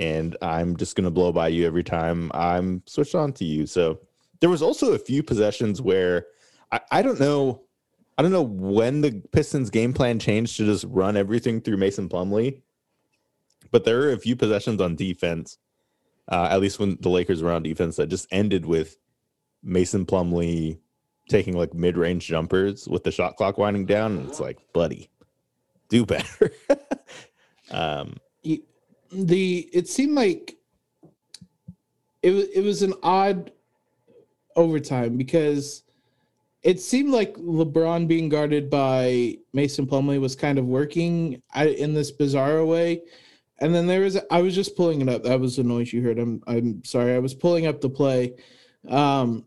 And 0.00 0.34
I'm 0.40 0.76
just 0.78 0.96
going 0.96 1.04
to 1.04 1.10
blow 1.10 1.30
by 1.30 1.48
you 1.48 1.66
every 1.66 1.84
time 1.84 2.30
I'm 2.32 2.82
switched 2.86 3.14
on 3.14 3.34
to 3.34 3.44
you. 3.44 3.66
So 3.66 4.00
there 4.40 4.48
was 4.48 4.62
also 4.62 4.94
a 4.94 4.98
few 4.98 5.22
possessions 5.22 5.82
where 5.82 6.26
I, 6.72 6.80
I 6.90 7.02
don't 7.02 7.20
know, 7.20 7.62
I 8.16 8.22
don't 8.22 8.32
know 8.32 8.42
when 8.42 9.02
the 9.02 9.22
Pistons 9.30 9.68
game 9.68 9.92
plan 9.92 10.18
changed 10.18 10.56
to 10.56 10.64
just 10.64 10.86
run 10.88 11.18
everything 11.18 11.60
through 11.60 11.76
Mason 11.76 12.08
Plumlee, 12.08 12.62
but 13.70 13.84
there 13.84 14.00
are 14.02 14.12
a 14.12 14.18
few 14.18 14.36
possessions 14.36 14.80
on 14.80 14.96
defense, 14.96 15.58
uh, 16.28 16.48
at 16.50 16.60
least 16.60 16.78
when 16.78 16.96
the 17.02 17.10
Lakers 17.10 17.42
were 17.42 17.52
on 17.52 17.62
defense, 17.62 17.96
that 17.96 18.08
just 18.08 18.26
ended 18.32 18.64
with 18.64 18.96
Mason 19.62 20.06
Plumlee 20.06 20.78
taking 21.28 21.56
like 21.56 21.74
mid-range 21.74 22.26
jumpers 22.26 22.88
with 22.88 23.04
the 23.04 23.12
shot 23.12 23.36
clock 23.36 23.58
winding 23.58 23.84
down. 23.84 24.16
And 24.16 24.28
it's 24.30 24.40
like, 24.40 24.58
buddy, 24.72 25.10
do 25.90 26.06
better. 26.06 26.52
um, 27.70 28.16
You- 28.42 28.62
The 29.12 29.68
it 29.72 29.88
seemed 29.88 30.14
like 30.14 30.56
it 32.22 32.30
was 32.30 32.44
it 32.48 32.62
was 32.62 32.82
an 32.82 32.94
odd 33.02 33.52
overtime 34.56 35.16
because 35.16 35.82
it 36.62 36.80
seemed 36.80 37.10
like 37.10 37.34
LeBron 37.34 38.06
being 38.06 38.28
guarded 38.28 38.68
by 38.68 39.38
Mason 39.52 39.86
Plumlee 39.86 40.20
was 40.20 40.36
kind 40.36 40.58
of 40.58 40.66
working 40.66 41.42
in 41.56 41.94
this 41.94 42.10
bizarre 42.10 42.64
way. 42.64 43.02
And 43.60 43.74
then 43.74 43.86
there 43.86 44.00
was 44.00 44.18
I 44.30 44.42
was 44.42 44.54
just 44.54 44.76
pulling 44.76 45.00
it 45.00 45.08
up. 45.08 45.22
That 45.22 45.40
was 45.40 45.56
the 45.56 45.62
noise 45.62 45.92
you 45.92 46.02
heard. 46.02 46.18
I'm 46.18 46.42
I'm 46.46 46.84
sorry. 46.84 47.14
I 47.14 47.18
was 47.18 47.34
pulling 47.34 47.66
up 47.66 47.80
the 47.80 47.90
play. 47.90 48.34
Um 48.88 49.44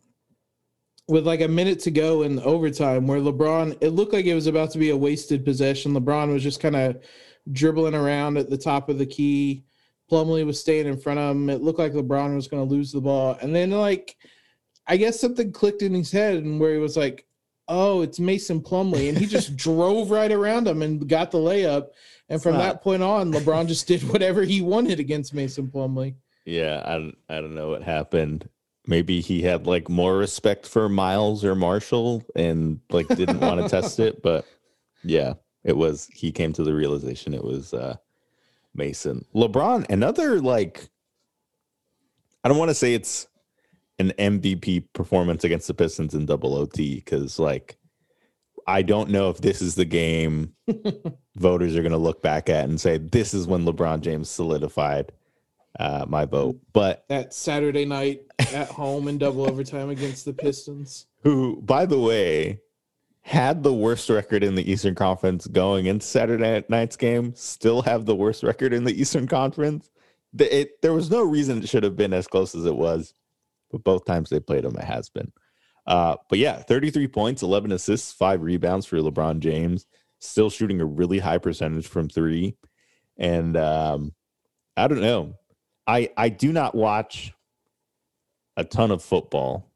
with 1.08 1.28
like 1.28 1.42
a 1.42 1.48
minute 1.48 1.80
to 1.82 1.92
go 1.92 2.22
in 2.22 2.40
overtime 2.40 3.08
where 3.08 3.20
LeBron 3.20 3.78
it 3.82 3.90
looked 3.90 4.14
like 4.14 4.26
it 4.26 4.36
was 4.36 4.48
about 4.48 4.72
to 4.72 4.80
be 4.80 4.90
a 4.90 4.98
wasted 4.98 5.44
possession. 5.44 5.94
LeBron 5.94 6.32
was 6.32 6.44
just 6.44 6.60
kind 6.60 6.76
of 6.76 7.02
dribbling 7.52 7.96
around 7.96 8.38
at 8.38 8.50
the 8.50 8.58
top 8.58 8.90
of 8.90 8.98
the 8.98 9.06
key. 9.06 9.64
Plumlee 10.12 10.46
was 10.46 10.60
staying 10.60 10.88
in 10.88 10.98
front 10.98 11.20
of 11.20 11.32
him. 11.32 11.50
It 11.50 11.62
looked 11.62 11.80
like 11.80 11.94
LeBron 11.94 12.36
was 12.36 12.48
going 12.48 12.68
to 12.68 12.74
lose 12.74 12.92
the 12.92 13.02
ball. 13.02 13.38
And 13.42 13.56
then 13.56 13.72
like 13.72 14.16
I 14.88 14.98
guess 14.98 15.20
something 15.20 15.52
clicked 15.52 15.82
in 15.82 15.94
his 15.94 16.12
head 16.12 16.36
and 16.36 16.60
where 16.60 16.74
he 16.74 16.80
was 16.80 16.98
like, 16.98 17.26
"Oh, 17.68 18.02
it's 18.02 18.20
Mason 18.20 18.62
Plumlee," 18.62 19.10
and 19.10 19.18
he 19.18 19.26
just 19.26 19.56
drove 19.58 20.12
right 20.12 20.32
around 20.32 20.68
him 20.68 20.82
and 20.82 21.08
got 21.08 21.32
the 21.32 21.38
layup. 21.38 21.90
And 22.30 22.42
from 22.42 22.58
that 22.58 22.82
point 22.82 23.04
on, 23.04 23.32
LeBron 23.32 23.68
just 23.68 23.88
did 23.88 24.08
whatever 24.10 24.44
he 24.44 24.62
wanted 24.62 25.00
against 25.00 25.34
Mason 25.34 25.68
Plumlee. 25.68 26.16
Yeah, 26.46 26.82
I 26.86 27.14
I 27.30 27.42
don't 27.42 27.56
know 27.56 27.70
what 27.70 27.84
happened. 27.84 28.50
Maybe 28.86 29.22
he 29.22 29.42
had 29.42 29.66
like 29.66 29.90
more 29.90 30.18
respect 30.18 30.68
for 30.68 30.90
Miles 30.90 31.46
or 31.46 31.56
Marshall 31.56 32.24
and 32.36 32.82
like 32.90 33.08
didn't 33.08 33.40
want 33.40 33.62
to 33.62 33.70
test 33.70 34.00
it, 34.00 34.22
but 34.22 34.46
yeah, 35.04 35.34
it 35.64 35.78
was 35.78 36.10
he 36.14 36.32
came 36.32 36.54
to 36.54 36.64
the 36.64 36.74
realization 36.74 37.34
it 37.34 37.44
was 37.44 37.74
uh 37.74 37.96
Mason. 38.76 39.26
LeBron, 39.36 39.90
another 39.90 40.42
like 40.42 40.90
I 42.44 42.50
don't 42.50 42.58
want 42.58 42.70
to 42.70 42.76
say 42.76 42.94
it's 42.94 43.28
an 44.00 44.12
MVP 44.18 44.86
performance 44.94 45.44
against 45.44 45.68
the 45.68 45.74
Pistons 45.74 46.14
in 46.14 46.26
double 46.26 46.56
OT 46.56 46.96
because 46.96 47.40
like 47.40 47.78
I 48.66 48.82
don't 48.82 49.10
know 49.10 49.30
if 49.30 49.40
this 49.40 49.62
is 49.62 49.76
the 49.76 49.86
game 49.86 50.54
voters 51.36 51.76
are 51.76 51.82
going 51.82 51.92
to 51.92 51.98
look 51.98 52.22
back 52.22 52.50
at 52.50 52.66
and 52.66 52.80
say 52.80 52.98
this 52.98 53.34
is 53.34 53.48
when 53.48 53.66
LeBron 53.66 54.02
James 54.02 54.30
solidified 54.30 55.12
uh, 55.80 56.06
my 56.08 56.26
vote. 56.26 56.60
But 56.72 57.06
That 57.10 57.34
Saturday 57.34 57.86
night 57.86 58.22
at 58.40 58.70
home 58.70 59.08
in 59.08 59.18
double 59.18 59.46
overtime 59.50 59.90
against 59.90 60.26
the 60.26 60.34
Pistons. 60.34 61.08
who, 61.24 61.62
by 61.62 61.86
the 61.86 62.00
way, 62.00 62.60
had 63.24 63.64
the 63.64 63.74
worst 63.74 64.10
record 64.10 64.44
in 64.44 64.56
the 64.56 64.70
Eastern 64.70 64.96
Conference 64.96 65.48
going 65.48 65.86
into 65.86 66.06
Saturday 66.06 66.64
night's 66.70 66.98
game, 66.98 67.34
still 67.36 67.82
have 67.82 68.06
the 68.06 68.16
worst 68.16 68.44
record 68.44 68.74
in 68.74 68.84
the 68.84 69.00
Eastern 69.00 69.28
Conference. 69.28 69.90
The- 70.34 70.54
It, 70.62 70.82
there 70.82 70.94
was 70.94 71.10
no 71.10 71.24
reason 71.24 71.60
it 71.64 71.70
should 71.70 71.84
have 71.84 71.96
been 71.96 72.14
as 72.14 72.28
close 72.28 72.54
as 72.54 72.66
it 72.66 72.76
was, 72.76 73.14
but 73.72 73.84
both 73.84 74.06
times 74.06 74.30
they 74.30 74.40
played 74.42 74.66
them, 74.66 74.76
it 74.76 74.84
has 74.84 75.10
been. 75.10 75.32
Uh, 75.88 76.18
but 76.30 76.40
yeah, 76.40 76.58
33 76.62 77.08
points, 77.08 77.42
11 77.44 77.72
assists, 77.72 78.12
five 78.12 78.42
rebounds 78.42 78.86
for 78.86 78.98
LeBron 78.98 79.40
James, 79.40 79.86
still 80.20 80.50
shooting 80.50 80.82
a 80.82 80.86
really 80.86 81.20
high 81.20 81.38
percentage 81.38 81.88
from 81.88 82.10
three. 82.10 82.56
And 83.18 83.56
um, 83.58 84.14
I 84.76 84.88
don't 84.88 85.02
know. 85.02 85.36
I 85.86 86.10
I 86.18 86.30
do 86.30 86.52
not 86.54 86.74
watch 86.76 87.34
a 88.58 88.64
ton 88.64 88.92
of 88.92 89.04
football. 89.04 89.70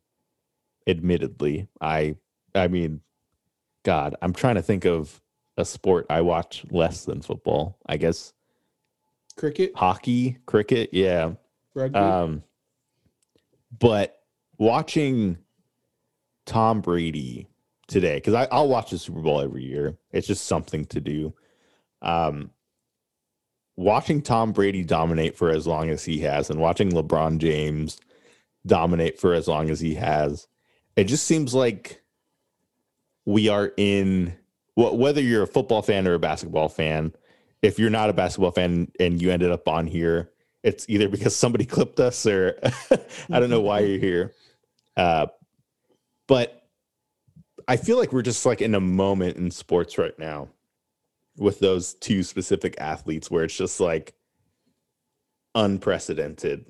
Admittedly, 0.88 1.68
I 1.82 2.16
I 2.56 2.70
mean, 2.70 3.02
God, 3.84 4.16
I'm 4.22 4.34
trying 4.34 4.56
to 4.56 4.62
think 4.62 4.86
of 4.86 5.22
a 5.58 5.66
sport 5.66 6.06
I 6.10 6.22
watch 6.22 6.66
less 6.70 7.06
than 7.06 7.22
football. 7.22 7.78
I 7.86 7.98
guess 7.98 8.34
Cricket, 9.38 9.72
hockey, 9.76 10.40
cricket, 10.48 10.90
yeah. 10.94 11.34
rugby. 11.76 12.00
Um, 12.00 12.44
but 13.80 14.18
watching 14.58 15.38
Tom 16.48 16.82
Brady 16.82 17.48
today, 17.88 18.16
because 18.16 18.48
I'll 18.52 18.68
watch 18.68 18.90
the 18.90 18.98
Super 18.98 19.22
Bowl 19.22 19.42
every 19.42 19.64
year. 19.64 19.96
It's 20.12 20.26
just 20.26 20.46
something 20.46 20.86
to 20.86 21.00
do. 21.00 21.36
Um, 22.02 22.50
watching 23.76 24.24
Tom 24.24 24.54
Brady 24.54 24.84
dominate 24.84 25.38
for 25.38 25.52
as 25.52 25.68
long 25.68 25.90
as 25.92 26.04
he 26.04 26.20
has, 26.20 26.50
and 26.50 26.60
watching 26.60 26.92
LeBron 26.92 27.38
James 27.38 28.00
dominate 28.66 29.20
for 29.20 29.36
as 29.36 29.48
long 29.48 29.70
as 29.70 29.80
he 29.80 29.94
has, 29.96 30.48
it 30.96 31.04
just 31.04 31.28
seems 31.28 31.54
like 31.54 32.02
we 33.28 33.50
are 33.50 33.74
in 33.76 34.34
wh- 34.76 34.94
whether 34.94 35.22
you're 35.22 35.44
a 35.44 35.48
football 35.48 35.82
fan 35.82 36.08
or 36.08 36.14
a 36.14 36.20
basketball 36.20 36.70
fan. 36.70 37.14
If 37.62 37.78
you're 37.78 37.90
not 37.90 38.10
a 38.10 38.14
basketball 38.14 38.52
fan 38.52 38.90
and 39.02 39.22
you 39.22 39.32
ended 39.32 39.52
up 39.52 39.68
on 39.68 39.86
here, 39.86 40.32
it's 40.64 40.86
either 40.88 41.10
because 41.10 41.36
somebody 41.36 41.66
clipped 41.76 42.00
us 42.00 42.26
or 42.26 42.58
I 43.30 43.40
don't 43.40 43.50
know 43.50 43.62
why 43.62 43.82
you're 43.82 44.00
here. 44.00 44.34
Uh, 44.96 45.28
but 46.28 46.70
I 47.68 47.76
feel 47.76 47.98
like 47.98 48.14
we're 48.14 48.22
just 48.22 48.46
like 48.46 48.62
in 48.62 48.74
a 48.74 48.80
moment 48.80 49.36
in 49.36 49.52
sports 49.52 49.98
right 49.98 50.18
now 50.18 50.48
with 51.36 51.60
those 51.60 51.96
two 51.96 52.24
specific 52.24 52.76
athletes 52.80 53.30
where 53.30 53.44
it's 53.44 53.58
just 53.58 53.82
like 53.82 54.14
unprecedented 55.54 56.66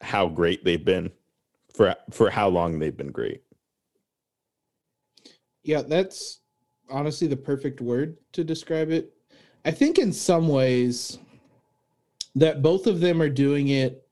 how 0.00 0.26
great 0.28 0.64
they've 0.64 0.84
been 0.84 1.10
for 1.74 1.94
for 2.10 2.30
how 2.30 2.48
long 2.48 2.78
they've 2.78 2.96
been 2.96 3.12
great. 3.12 3.42
Yeah, 5.62 5.82
that's 5.82 6.40
honestly 6.90 7.26
the 7.26 7.36
perfect 7.36 7.80
word 7.80 8.16
to 8.32 8.44
describe 8.44 8.90
it. 8.90 9.12
I 9.64 9.70
think 9.70 9.98
in 9.98 10.12
some 10.12 10.48
ways 10.48 11.18
that 12.34 12.62
both 12.62 12.86
of 12.86 13.00
them 13.00 13.22
are 13.22 13.28
doing 13.28 13.68
it 13.68 14.06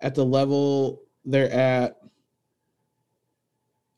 at 0.00 0.14
the 0.14 0.24
level 0.24 1.02
they're 1.24 1.52
at 1.52 1.96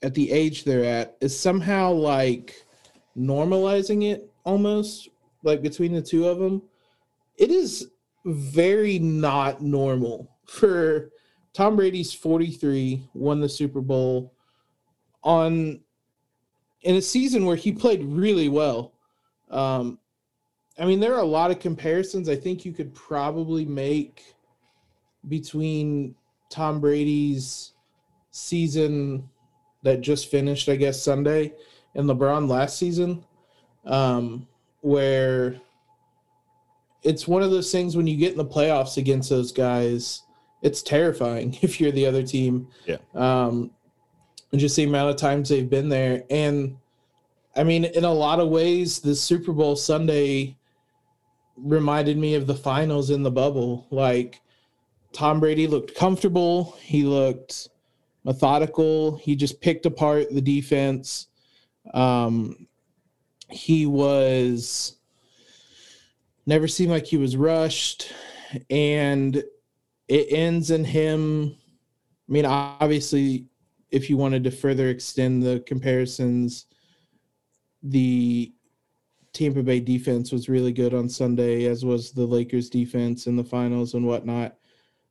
at 0.03 0.15
the 0.15 0.31
age 0.31 0.65
they're 0.65 0.85
at 0.85 1.17
is 1.21 1.39
somehow 1.39 1.93
like 1.93 2.65
normalizing 3.17 4.11
it 4.11 4.31
almost 4.45 5.09
like 5.43 5.61
between 5.61 5.93
the 5.93 6.03
two 6.03 6.27
of 6.27 6.39
them. 6.39 6.63
It 7.37 7.51
is 7.51 7.91
very 8.25 8.99
not 8.99 9.61
normal 9.61 10.31
for 10.47 11.11
Tom 11.53 11.77
Brady's 11.77 12.13
43 12.15 13.09
won 13.15 13.41
the 13.41 13.49
Super 13.49 13.81
Bowl 13.81 14.35
on 15.23 15.81
in 16.83 16.97
a 16.97 17.03
season 17.03 17.45
where 17.45 17.57
he 17.57 17.73
played 17.73 18.03
really 18.05 18.49
well. 18.49 18.93
Um, 19.51 19.99
I 20.79 20.85
mean, 20.85 21.01
there 21.01 21.15
are 21.15 21.21
a 21.21 21.27
lot 21.27 21.51
of 21.51 21.59
comparisons 21.59 22.29
I 22.29 22.37
think 22.37 22.65
you 22.65 22.73
could 22.73 22.95
probably 22.95 23.65
make 23.65 24.23
between 25.29 26.15
Tom 26.51 26.81
Brady's 26.81 27.73
season 28.31 29.29
that 29.83 30.01
just 30.01 30.31
finished, 30.31 30.69
I 30.69 30.77
guess, 30.77 31.03
Sunday, 31.03 31.53
and 31.95 32.09
LeBron 32.09 32.49
last 32.49 32.79
season, 32.79 33.25
um, 33.85 34.47
where 34.81 35.61
it's 37.03 37.27
one 37.27 37.43
of 37.43 37.51
those 37.51 37.73
things 37.73 37.97
when 37.97 38.07
you 38.07 38.17
get 38.17 38.33
in 38.33 38.39
the 38.39 38.45
playoffs 38.45 38.97
against 38.97 39.31
those 39.31 39.53
guys, 39.53 40.23
it's 40.63 40.83
terrifying 40.83 41.57
if 41.63 41.81
you're 41.81 41.93
the 41.93 42.07
other 42.07 42.23
team. 42.23 42.69
Yeah. 42.87 42.99
Um, 43.15 43.71
and 44.53 44.61
just 44.61 44.77
the 44.77 44.85
amount 44.85 45.11
of 45.11 45.17
times 45.17 45.49
they've 45.49 45.69
been 45.69 45.89
there. 45.89 46.25
And 46.31 46.77
I 47.57 47.65
mean, 47.65 47.85
in 47.85 48.05
a 48.05 48.13
lot 48.13 48.41
of 48.41 48.49
ways, 48.49 49.01
the 49.01 49.15
Super 49.15 49.53
Bowl 49.53 49.77
Sunday 49.77 50.57
reminded 51.57 52.17
me 52.17 52.35
of 52.35 52.47
the 52.47 52.55
finals 52.55 53.11
in 53.11 53.23
the 53.23 53.31
bubble. 53.31 53.87
Like 53.91 54.41
Tom 55.13 55.41
Brady 55.41 55.67
looked 55.67 55.95
comfortable, 55.95 56.77
he 56.81 57.03
looked 57.03 57.69
methodical, 58.25 59.17
he 59.17 59.35
just 59.35 59.61
picked 59.61 59.87
apart 59.87 60.29
the 60.31 60.41
defense. 60.41 61.29
Um, 61.95 62.69
he 63.51 63.87
was 63.87 64.99
never 66.47 66.69
seemed 66.69 66.91
like 66.91 67.07
he 67.07 67.17
was 67.17 67.37
rushed, 67.37 68.13
and 68.71 69.43
it 70.09 70.27
ends 70.31 70.71
in 70.71 70.85
him. 70.85 71.57
I 72.29 72.33
mean, 72.33 72.47
obviously, 72.47 73.48
if 73.91 74.11
you 74.11 74.17
wanted 74.17 74.45
to 74.45 74.51
further 74.51 74.89
extend 74.89 75.43
the 75.43 75.61
comparisons, 75.67 76.67
the 77.83 78.53
Tampa 79.33 79.63
Bay 79.63 79.81
defense 79.81 80.33
was 80.33 80.49
really 80.49 80.73
good 80.73 80.95
on 80.95 81.09
Sunday, 81.09 81.67
as 81.67 81.85
was 81.85 82.13
the 82.13 82.27
Lakers 82.27 82.69
defense 82.69 83.27
in 83.27 83.37
the 83.37 83.45
finals 83.45 83.95
and 83.95 84.07
whatnot. 84.07 84.57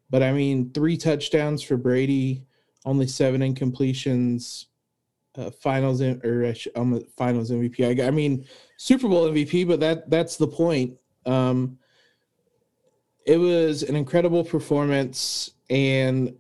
But 0.10 0.24
I 0.24 0.32
mean, 0.32 0.72
three 0.74 0.98
touchdowns 0.98 1.62
for 1.62 1.78
Brady, 1.78 2.44
only 2.86 3.08
seven 3.08 3.42
incompletions, 3.42 4.66
uh, 5.38 5.52
finals 5.52 6.02
in, 6.02 6.20
or 6.24 6.54
I'm 6.76 7.04
finals 7.18 7.52
MVP. 7.52 8.02
I, 8.02 8.08
I 8.08 8.12
mean, 8.12 8.46
Super 8.78 9.08
Bowl 9.08 9.30
MVP, 9.30 9.68
but 9.68 9.80
that 9.80 10.10
that's 10.10 10.38
the 10.38 10.48
point. 10.48 10.98
Um, 11.26 11.78
it 13.26 13.38
was 13.38 13.84
an 13.84 13.96
incredible 13.96 14.44
performance 14.44 15.52
and 15.70 16.34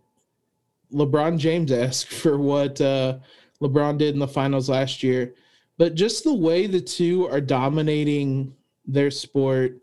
LeBron 0.94 1.38
James 1.38 1.72
esque 1.72 2.08
for 2.12 2.38
what 2.38 2.80
uh, 2.82 3.18
LeBron 3.62 3.98
did 3.98 4.14
in 4.14 4.20
the 4.20 4.28
finals 4.28 4.70
last 4.70 5.04
year. 5.04 5.36
But 5.78 5.96
just 5.96 6.24
the 6.24 6.34
way 6.34 6.66
the 6.66 6.82
two 6.82 7.28
are 7.28 7.42
dominating 7.42 8.56
their 8.86 9.12
sport. 9.12 9.78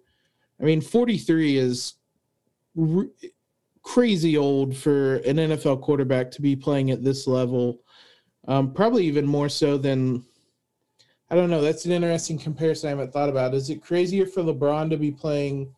I 0.61 0.65
mean, 0.65 0.81
43 0.81 1.57
is 1.57 1.95
r- 2.79 3.07
crazy 3.83 4.37
old 4.37 4.77
for 4.77 5.17
an 5.17 5.37
NFL 5.37 5.83
quarterback 5.83 6.31
to 6.33 6.43
be 6.43 6.57
playing 6.57 6.91
at 6.91 7.05
this 7.05 7.27
level. 7.27 7.81
Um, 8.49 8.73
probably 8.73 9.05
even 9.07 9.27
more 9.27 9.49
so 9.49 9.79
than, 9.79 10.25
I 11.31 11.37
don't 11.37 11.51
know. 11.51 11.61
That's 11.61 11.85
an 11.85 11.93
interesting 11.93 12.39
comparison 12.39 12.89
I 12.89 12.91
haven't 12.91 13.13
thought 13.13 13.29
about. 13.29 13.55
Is 13.55 13.71
it 13.71 13.83
crazier 13.83 14.27
for 14.27 14.43
LeBron 14.43 14.91
to 14.91 14.97
be 14.97 15.13
playing 15.13 15.73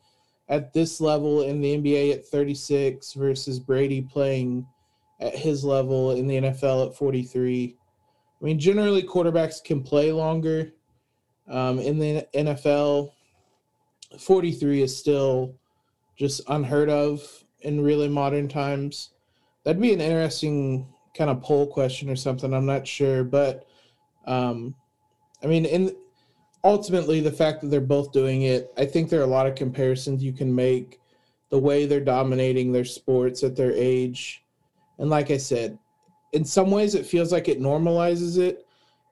at 0.49 0.73
this 0.73 0.99
level 0.99 1.43
in 1.43 1.61
the 1.61 1.77
NBA 1.77 2.13
at 2.13 2.25
36 2.25 3.13
versus 3.13 3.59
Brady 3.59 4.01
playing 4.01 4.65
at 5.19 5.35
his 5.35 5.63
level 5.63 6.11
in 6.11 6.27
the 6.27 6.37
NFL 6.37 6.87
at 6.87 6.95
43? 6.95 7.75
I 8.39 8.45
mean, 8.45 8.59
generally 8.59 9.03
quarterbacks 9.03 9.63
can 9.63 9.81
play 9.81 10.11
longer. 10.11 10.73
Um, 11.49 11.79
in 11.79 11.97
the 11.97 12.27
NFL, 12.35 13.11
43 14.19 14.81
is 14.81 14.95
still 14.95 15.55
just 16.17 16.41
unheard 16.49 16.89
of 16.89 17.21
in 17.61 17.81
really 17.81 18.07
modern 18.07 18.47
times. 18.47 19.11
That'd 19.63 19.81
be 19.81 19.93
an 19.93 20.01
interesting 20.01 20.87
kind 21.15 21.29
of 21.29 21.41
poll 21.41 21.67
question 21.67 22.09
or 22.09 22.15
something. 22.15 22.53
I'm 22.53 22.65
not 22.65 22.87
sure, 22.87 23.23
but 23.23 23.65
um, 24.25 24.75
I 25.43 25.47
mean, 25.47 25.65
in 25.65 25.95
ultimately 26.63 27.19
the 27.21 27.31
fact 27.31 27.61
that 27.61 27.67
they're 27.67 27.81
both 27.81 28.11
doing 28.11 28.43
it, 28.43 28.71
I 28.77 28.85
think 28.85 29.09
there 29.09 29.19
are 29.21 29.25
a 29.25 29.27
lot 29.27 29.47
of 29.47 29.55
comparisons 29.55 30.23
you 30.23 30.33
can 30.33 30.53
make. 30.53 30.99
The 31.49 31.59
way 31.59 31.85
they're 31.85 32.01
dominating 32.01 32.73
their 32.73 32.85
sports 32.85 33.41
at 33.41 33.55
their 33.55 33.71
age, 33.71 34.43
and 34.99 35.09
like 35.09 35.31
I 35.31 35.37
said, 35.37 35.77
in 36.33 36.43
some 36.45 36.71
ways 36.71 36.95
it 36.95 37.05
feels 37.05 37.31
like 37.31 37.47
it 37.47 37.61
normalizes 37.61 38.37
it. 38.37 38.65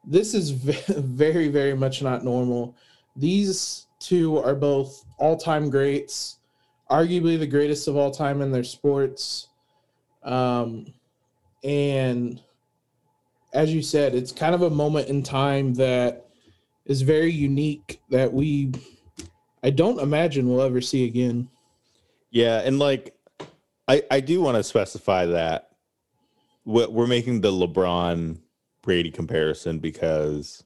This 0.03 0.33
is 0.33 0.49
very, 0.51 1.47
very 1.47 1.75
much 1.75 2.01
not 2.01 2.23
normal. 2.23 2.75
These 3.15 3.87
two 3.99 4.37
are 4.37 4.55
both 4.55 5.05
all-time 5.17 5.69
greats, 5.69 6.39
arguably 6.89 7.39
the 7.39 7.47
greatest 7.47 7.87
of 7.87 7.95
all 7.95 8.11
time 8.11 8.41
in 8.41 8.51
their 8.51 8.63
sports. 8.63 9.47
Um, 10.23 10.93
and 11.63 12.41
as 13.53 13.73
you 13.73 13.81
said, 13.81 14.13
it's 14.13 14.31
kind 14.31 14.53
of 14.53 14.63
a 14.63 14.69
moment 14.69 15.07
in 15.07 15.23
time 15.23 15.73
that 15.75 16.27
is 16.85 17.01
very 17.01 17.31
unique 17.31 18.01
that 18.09 18.31
we 18.31 18.71
I 19.63 19.71
don't 19.71 19.99
imagine 19.99 20.47
we'll 20.47 20.61
ever 20.61 20.81
see 20.81 21.05
again. 21.05 21.49
Yeah, 22.29 22.61
and 22.63 22.77
like 22.77 23.15
I 23.87 24.03
I 24.11 24.19
do 24.19 24.41
want 24.41 24.57
to 24.57 24.63
specify 24.63 25.25
that 25.27 25.71
we're 26.65 26.89
we're 26.89 27.07
making 27.07 27.41
the 27.41 27.51
LeBron 27.51 28.39
Brady 28.81 29.11
comparison 29.11 29.79
because 29.79 30.63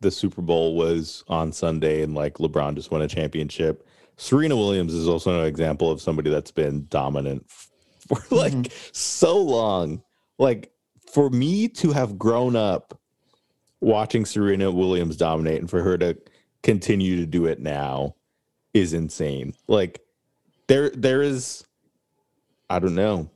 the 0.00 0.10
Super 0.10 0.42
Bowl 0.42 0.74
was 0.74 1.24
on 1.28 1.52
Sunday 1.52 2.02
and 2.02 2.14
like 2.14 2.34
LeBron 2.34 2.74
just 2.74 2.90
won 2.90 3.02
a 3.02 3.08
championship. 3.08 3.86
Serena 4.16 4.56
Williams 4.56 4.94
is 4.94 5.08
also 5.08 5.40
an 5.40 5.46
example 5.46 5.90
of 5.90 6.00
somebody 6.00 6.30
that's 6.30 6.50
been 6.50 6.86
dominant 6.88 7.48
for 7.48 8.18
like 8.34 8.52
mm-hmm. 8.52 8.90
so 8.92 9.38
long. 9.38 10.02
Like 10.38 10.72
for 11.12 11.30
me 11.30 11.68
to 11.68 11.92
have 11.92 12.18
grown 12.18 12.56
up 12.56 12.98
watching 13.80 14.24
Serena 14.24 14.70
Williams 14.70 15.16
dominate 15.16 15.60
and 15.60 15.70
for 15.70 15.82
her 15.82 15.98
to 15.98 16.16
continue 16.62 17.16
to 17.16 17.26
do 17.26 17.46
it 17.46 17.60
now 17.60 18.14
is 18.74 18.92
insane. 18.92 19.54
Like 19.68 20.00
there 20.66 20.90
there 20.90 21.22
is 21.22 21.64
I 22.68 22.78
don't 22.78 22.94
know. 22.94 23.30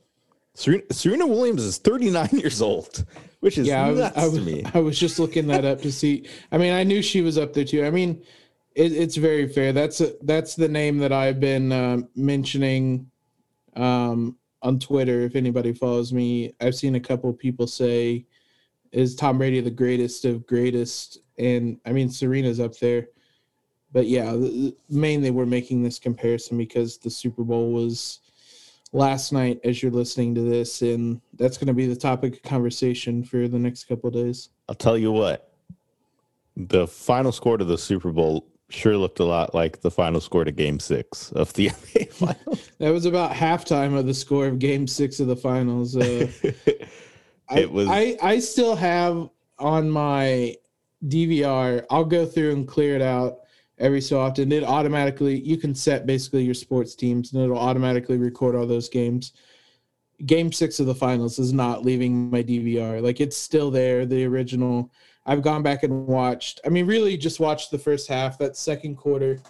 Serena, 0.57 0.83
Serena 0.91 1.27
Williams 1.27 1.63
is 1.63 1.77
39 1.77 2.29
years 2.33 2.63
old, 2.63 3.05
which 3.41 3.59
is 3.59 3.67
yeah, 3.67 3.91
nuts 3.91 4.17
I 4.17 4.25
was, 4.25 4.33
to 4.33 4.41
me. 4.41 4.63
I 4.73 4.79
was 4.79 4.99
just 4.99 5.19
looking 5.19 5.45
that 5.47 5.65
up 5.65 5.83
to 5.83 5.91
see. 5.91 6.27
I 6.51 6.57
mean, 6.57 6.73
I 6.73 6.83
knew 6.83 7.03
she 7.03 7.21
was 7.21 7.37
up 7.37 7.53
there 7.53 7.63
too. 7.63 7.85
I 7.85 7.91
mean, 7.91 8.23
it, 8.73 8.91
it's 8.91 9.17
very 9.17 9.47
fair. 9.47 9.71
That's 9.71 10.01
a, 10.01 10.13
that's 10.23 10.55
the 10.55 10.67
name 10.67 10.97
that 10.97 11.11
I've 11.11 11.39
been 11.39 11.71
uh, 11.71 11.99
mentioning 12.15 13.07
um, 13.75 14.35
on 14.63 14.79
Twitter. 14.79 15.21
If 15.21 15.35
anybody 15.35 15.73
follows 15.73 16.11
me, 16.11 16.55
I've 16.59 16.73
seen 16.73 16.95
a 16.95 16.99
couple 16.99 17.31
people 17.33 17.67
say, 17.67 18.25
"Is 18.91 19.15
Tom 19.15 19.37
Brady 19.37 19.61
the 19.61 19.69
greatest 19.69 20.25
of 20.25 20.47
greatest?" 20.47 21.19
And 21.37 21.79
I 21.85 21.91
mean, 21.91 22.09
Serena's 22.09 22.59
up 22.59 22.75
there, 22.79 23.09
but 23.91 24.07
yeah, 24.07 24.35
mainly 24.89 25.29
we're 25.29 25.45
making 25.45 25.83
this 25.83 25.99
comparison 25.99 26.57
because 26.57 26.97
the 26.97 27.11
Super 27.11 27.43
Bowl 27.43 27.71
was 27.71 28.21
last 28.93 29.33
night 29.33 29.59
as 29.63 29.81
you're 29.81 29.91
listening 29.91 30.33
to 30.35 30.41
this, 30.41 30.81
and 30.81 31.21
that's 31.33 31.57
going 31.57 31.67
to 31.67 31.73
be 31.73 31.87
the 31.87 31.95
topic 31.95 32.35
of 32.35 32.43
conversation 32.43 33.23
for 33.23 33.47
the 33.47 33.59
next 33.59 33.85
couple 33.85 34.09
days. 34.09 34.49
I'll 34.69 34.75
tell 34.75 34.97
you 34.97 35.11
what, 35.11 35.51
the 36.55 36.87
final 36.87 37.31
score 37.31 37.57
to 37.57 37.65
the 37.65 37.77
Super 37.77 38.11
Bowl 38.11 38.47
sure 38.69 38.97
looked 38.97 39.19
a 39.19 39.23
lot 39.23 39.55
like 39.55 39.81
the 39.81 39.91
final 39.91 40.19
score 40.19 40.43
to 40.43 40.51
game 40.51 40.79
six 40.79 41.31
of 41.33 41.53
the 41.53 41.67
NBA 41.69 42.11
finals. 42.13 42.71
that 42.79 42.89
was 42.89 43.05
about 43.05 43.31
halftime 43.31 43.97
of 43.97 44.05
the 44.05 44.13
score 44.13 44.47
of 44.47 44.59
game 44.59 44.87
six 44.87 45.19
of 45.19 45.27
the 45.27 45.35
finals. 45.35 45.95
Uh, 45.95 46.29
it 46.43 46.89
I, 47.49 47.65
was. 47.65 47.87
I, 47.89 48.17
I 48.21 48.39
still 48.39 48.75
have 48.75 49.29
on 49.59 49.89
my 49.89 50.55
DVR, 51.05 51.85
I'll 51.89 52.05
go 52.05 52.25
through 52.25 52.53
and 52.53 52.67
clear 52.67 52.95
it 52.95 53.01
out 53.01 53.39
every 53.79 54.01
so 54.01 54.19
often. 54.19 54.51
It 54.51 54.63
automatically, 54.63 55.39
you 55.39 55.57
can 55.57 55.75
set 55.75 56.05
basically 56.05 56.43
your 56.43 56.53
sports 56.53 56.95
teams 56.95 57.33
and 57.33 57.43
it'll 57.43 57.57
automatically 57.57 58.17
record 58.17 58.55
all 58.55 58.67
those 58.67 58.89
games. 58.89 59.33
Game 60.25 60.51
six 60.51 60.79
of 60.79 60.87
the 60.87 60.95
finals 60.95 61.37
is 61.37 61.53
not 61.53 61.85
leaving 61.85 62.29
my 62.29 62.41
DVR. 62.41 63.01
Like 63.01 63.21
it's 63.21 63.37
still 63.37 63.69
there, 63.69 64.05
the 64.05 64.25
original 64.25 64.91
I've 65.27 65.41
gone 65.41 65.61
back 65.61 65.83
and 65.83 66.07
watched. 66.07 66.61
I 66.65 66.69
mean, 66.69 66.87
really, 66.87 67.17
just 67.17 67.41
watched 67.41 67.69
the 67.69 67.77
first 67.77 68.07
half. 68.07 68.37
That 68.37 68.55
second 68.55 68.95
quarter, 68.95 69.41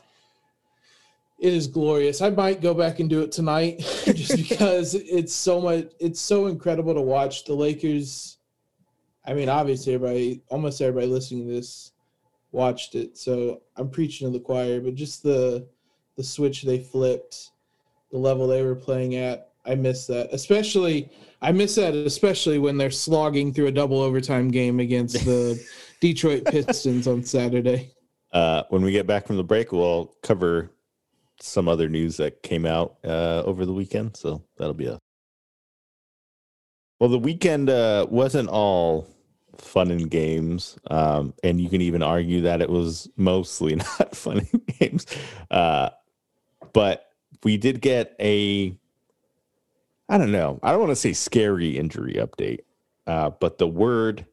it 1.39 1.53
is 1.53 1.67
glorious. 1.67 2.19
I 2.19 2.31
might 2.31 2.61
go 2.61 2.73
back 2.73 2.99
and 2.99 3.07
do 3.07 3.21
it 3.21 3.31
tonight, 3.31 3.77
just 4.05 4.35
because 4.35 4.95
it's 4.95 5.33
so 5.33 5.61
much. 5.61 5.91
It's 5.99 6.19
so 6.19 6.47
incredible 6.47 6.95
to 6.95 7.01
watch 7.01 7.45
the 7.45 7.53
Lakers. 7.53 8.37
I 9.23 9.35
mean, 9.35 9.49
obviously, 9.49 9.93
everybody, 9.93 10.41
almost 10.49 10.81
everybody 10.81 11.05
listening 11.05 11.47
to 11.47 11.53
this, 11.53 11.91
watched 12.57 12.95
it. 12.95 13.17
So 13.17 13.61
I'm 13.77 13.89
preaching 13.89 14.27
to 14.27 14.37
the 14.37 14.43
choir, 14.43 14.81
but 14.81 14.95
just 14.95 15.23
the 15.23 15.67
the 16.17 16.23
switch 16.23 16.63
they 16.63 16.79
flipped, 16.79 17.51
the 18.11 18.17
level 18.17 18.47
they 18.47 18.63
were 18.63 18.75
playing 18.75 19.15
at. 19.15 19.51
I 19.65 19.75
miss 19.75 20.07
that, 20.07 20.29
especially 20.33 21.11
I 21.41 21.51
miss 21.51 21.75
that, 21.75 21.93
especially 21.93 22.57
when 22.57 22.77
they're 22.77 22.89
slogging 22.89 23.53
through 23.53 23.67
a 23.67 23.71
double 23.71 24.01
overtime 24.01 24.49
game 24.49 24.79
against 24.79 25.23
the 25.23 25.63
Detroit 26.01 26.45
Pistons 26.45 27.07
on 27.07 27.23
Saturday. 27.23 27.93
Uh, 28.33 28.63
when 28.69 28.81
we 28.81 28.91
get 28.91 29.07
back 29.07 29.27
from 29.27 29.37
the 29.37 29.43
break, 29.43 29.71
we'll 29.71 30.15
cover 30.23 30.71
some 31.39 31.67
other 31.67 31.87
news 31.87 32.17
that 32.17 32.41
came 32.41 32.65
out 32.65 32.97
uh, 33.05 33.43
over 33.45 33.65
the 33.65 33.73
weekend. 33.73 34.17
So 34.17 34.43
that'll 34.57 34.73
be 34.73 34.87
a. 34.87 34.97
Well, 36.99 37.11
the 37.11 37.19
weekend 37.19 37.69
uh, 37.69 38.07
wasn't 38.09 38.49
all 38.49 39.07
fun 39.61 39.91
and 39.91 40.09
games, 40.09 40.77
um, 40.89 41.33
and 41.43 41.59
you 41.59 41.69
can 41.69 41.81
even 41.81 42.01
argue 42.01 42.41
that 42.41 42.61
it 42.61 42.69
was 42.69 43.09
mostly 43.17 43.75
not 43.99 44.15
fun 44.15 44.47
and 44.51 44.65
games. 44.79 45.05
Uh, 45.51 45.89
but 46.73 47.11
we 47.43 47.57
did 47.57 47.81
get 47.81 48.15
a 48.19 48.75
I 50.09 50.17
don't 50.17 50.31
know. 50.31 50.59
I 50.63 50.71
don't 50.71 50.79
want 50.79 50.91
to 50.91 50.95
say 50.95 51.13
scary 51.13 51.77
injury 51.77 52.13
update, 52.13 52.59
uh, 53.07 53.31
but 53.31 53.57
the 53.57 53.67
word 53.67 54.25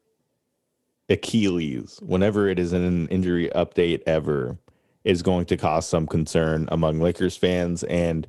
Achilles, 1.09 1.99
whenever 2.01 2.47
it 2.47 2.59
is 2.59 2.73
in 2.73 2.81
an 2.81 3.07
injury 3.09 3.49
update 3.53 4.01
ever, 4.07 4.57
is 5.03 5.21
going 5.21 5.45
to 5.45 5.57
cause 5.57 5.87
some 5.87 6.07
concern 6.07 6.67
among 6.71 6.99
Lakers 6.99 7.35
fans. 7.37 7.83
And 7.83 8.27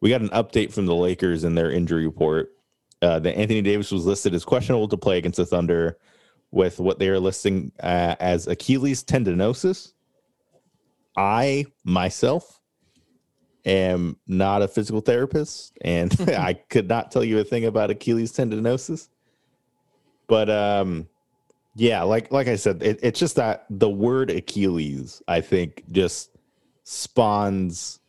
we 0.00 0.10
got 0.10 0.22
an 0.22 0.30
update 0.30 0.72
from 0.72 0.86
the 0.86 0.94
Lakers 0.94 1.44
in 1.44 1.54
their 1.54 1.70
injury 1.70 2.06
report 2.06 2.52
uh, 3.02 3.18
that 3.20 3.36
Anthony 3.36 3.62
Davis 3.62 3.92
was 3.92 4.06
listed 4.06 4.34
as 4.34 4.44
questionable 4.44 4.88
to 4.88 4.96
play 4.96 5.18
against 5.18 5.36
the 5.36 5.46
Thunder 5.46 5.98
with 6.50 6.80
what 6.80 6.98
they 6.98 7.08
are 7.08 7.20
listing 7.20 7.72
uh, 7.82 8.16
as 8.20 8.46
Achilles 8.46 9.04
tendinosis. 9.04 9.92
I 11.16 11.66
myself 11.84 12.60
am 13.64 14.16
not 14.26 14.62
a 14.62 14.68
physical 14.68 15.00
therapist 15.00 15.76
and 15.82 16.14
I 16.30 16.54
could 16.54 16.88
not 16.88 17.10
tell 17.10 17.24
you 17.24 17.38
a 17.38 17.44
thing 17.44 17.64
about 17.64 17.90
Achilles 17.90 18.32
tendinosis. 18.32 19.08
But 20.26 20.48
um 20.48 21.08
yeah, 21.74 22.02
like 22.02 22.32
like 22.32 22.48
I 22.48 22.56
said, 22.56 22.82
it, 22.82 22.98
it's 23.02 23.20
just 23.20 23.36
that 23.36 23.66
the 23.70 23.88
word 23.88 24.30
Achilles, 24.30 25.22
I 25.28 25.40
think, 25.40 25.84
just 25.92 26.30
spawns 26.82 28.00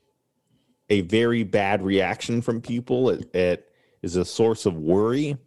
a 0.89 1.01
very 1.01 1.43
bad 1.43 1.83
reaction 1.83 2.41
from 2.41 2.61
people. 2.61 3.11
It, 3.11 3.33
it 3.35 3.71
is 4.01 4.15
a 4.15 4.25
source 4.25 4.65
of 4.65 4.75
worry, 4.75 5.37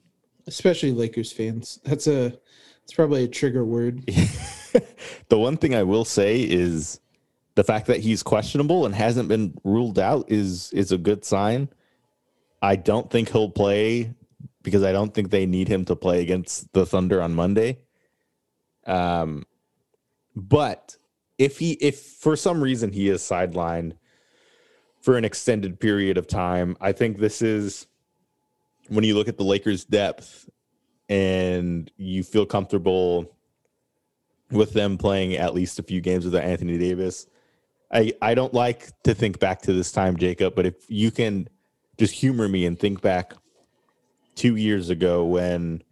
especially 0.47 0.93
Lakers 0.93 1.33
fans. 1.33 1.81
That's 1.85 2.07
a 2.07 2.39
it's 2.85 2.93
probably 2.95 3.25
a 3.25 3.29
trigger 3.29 3.65
word. 3.65 4.05
the 5.29 5.39
one 5.39 5.57
thing 5.57 5.75
I 5.75 5.83
will 5.83 6.05
say 6.05 6.43
is 6.43 7.01
the 7.55 7.65
fact 7.65 7.87
that 7.87 8.01
he's 8.01 8.23
questionable 8.23 8.87
and 8.87 8.95
hasn't 8.95 9.29
been 9.29 9.55
ruled 9.65 9.99
out 9.99 10.31
is 10.31 10.73
is 10.73 10.93
a 10.93 10.99
good 10.99 11.25
sign. 11.25 11.69
I 12.61 12.77
don't 12.77 13.11
think 13.11 13.31
he'll 13.31 13.51
play 13.51 14.15
because 14.63 14.83
I 14.83 14.93
don't 14.93 15.13
think 15.13 15.31
they 15.31 15.47
need 15.47 15.69
him 15.69 15.85
to 15.87 15.97
play 15.97 16.23
against 16.23 16.73
the 16.73 16.87
Thunder 16.87 17.21
on 17.21 17.35
Monday. 17.35 17.79
Um, 18.87 19.45
but 20.35 20.97
if 21.39 21.59
he 21.59 21.73
if 21.73 22.01
for 22.01 22.37
some 22.37 22.63
reason 22.63 22.93
he 22.93 23.09
is 23.09 23.23
sidelined 23.23 23.95
for 25.01 25.17
an 25.17 25.25
extended 25.25 25.81
period 25.81 26.17
of 26.17 26.27
time, 26.27 26.77
I 26.81 26.93
think 26.93 27.19
this 27.19 27.43
is 27.43 27.87
when 28.89 29.05
you 29.05 29.15
look 29.15 29.29
at 29.29 29.37
the 29.37 29.45
Lakers' 29.45 29.85
depth 29.85 30.49
and 31.13 31.91
you 31.99 32.23
feel 32.23 32.47
comfortable 32.47 33.31
with 34.51 34.73
them 34.73 34.97
playing 34.97 35.35
at 35.35 35.53
least 35.53 35.79
a 35.79 35.83
few 35.83 36.01
games 36.01 36.25
with 36.25 36.35
Anthony 36.35 36.79
Davis. 36.79 37.27
I, 37.93 38.15
I 38.23 38.35
don't 38.35 38.55
like 38.55 38.91
to 39.03 39.13
think 39.13 39.39
back 39.39 39.61
to 39.63 39.75
this 39.75 39.93
time, 39.93 40.17
Jacob, 40.17 40.55
but 40.55 40.65
if 40.65 40.75
you 40.89 41.11
can 41.11 41.51
just 41.99 42.15
humor 42.15 42.49
me 42.49 42.65
and 42.65 42.79
think 42.79 43.03
back 43.03 43.35
two 44.37 44.57
years 44.57 44.89
ago 44.89 45.27
when 45.27 45.83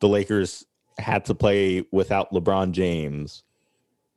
the 0.00 0.08
Lakers 0.08 0.64
had 0.96 1.26
to 1.26 1.34
play 1.34 1.84
without 1.92 2.32
LeBron 2.32 2.72
James 2.72 3.42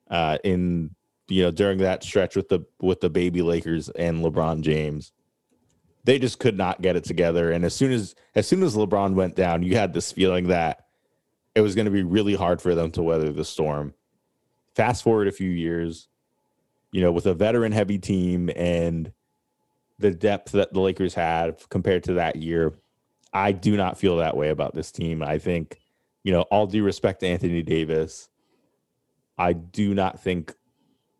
uh, 0.10 0.38
in 0.46 0.96
you 1.28 1.44
know 1.44 1.52
during 1.52 1.80
that 1.80 2.02
stretch 2.02 2.38
with 2.38 2.48
the 2.48 2.62
with 2.80 3.02
the 3.02 3.10
baby 3.10 3.42
Lakers 3.42 3.90
and 3.90 4.24
LeBron 4.24 4.62
James. 4.62 5.12
They 6.06 6.20
just 6.20 6.40
could 6.40 6.58
not 6.58 6.82
get 6.82 6.96
it 6.96 7.04
together. 7.04 7.52
And 7.52 7.66
as 7.66 7.76
soon 7.76 7.92
as 7.92 8.16
as 8.36 8.48
soon 8.48 8.64
as 8.64 8.76
LeBron 8.76 9.16
went 9.16 9.36
down, 9.36 9.64
you 9.64 9.76
had 9.76 9.94
this 9.94 10.12
feeling 10.12 10.48
that 10.48 10.86
it 11.56 11.62
was 11.62 11.76
going 11.76 11.86
to 11.86 11.92
be 11.92 12.04
really 12.04 12.36
hard 12.36 12.62
for 12.62 12.76
them 12.76 12.92
to 12.92 13.04
weather 13.04 13.32
the 13.32 13.44
storm. 13.44 13.94
Fast 14.76 15.04
forward 15.04 15.28
a 15.28 15.32
few 15.32 15.50
years, 15.50 16.08
you 16.92 17.02
know, 17.02 17.12
with 17.12 17.26
a 17.26 17.34
veteran 17.34 17.72
heavy 17.72 17.98
team 17.98 18.50
and 18.56 19.12
the 19.98 20.12
depth 20.12 20.52
that 20.52 20.74
the 20.74 20.80
Lakers 20.80 21.14
had 21.14 21.58
compared 21.70 22.04
to 22.04 22.14
that 22.14 22.36
year, 22.36 22.74
I 23.34 23.52
do 23.52 23.76
not 23.76 23.98
feel 23.98 24.18
that 24.18 24.38
way 24.38 24.50
about 24.50 24.76
this 24.76 24.92
team. 24.92 25.24
I 25.24 25.40
think, 25.40 25.80
you 26.24 26.32
know, 26.32 26.42
all 26.44 26.68
due 26.68 26.84
respect 26.84 27.22
to 27.22 27.28
Anthony 27.28 27.64
Davis, 27.64 28.30
I 29.38 29.54
do 29.54 29.94
not 29.94 30.20
think 30.20 30.54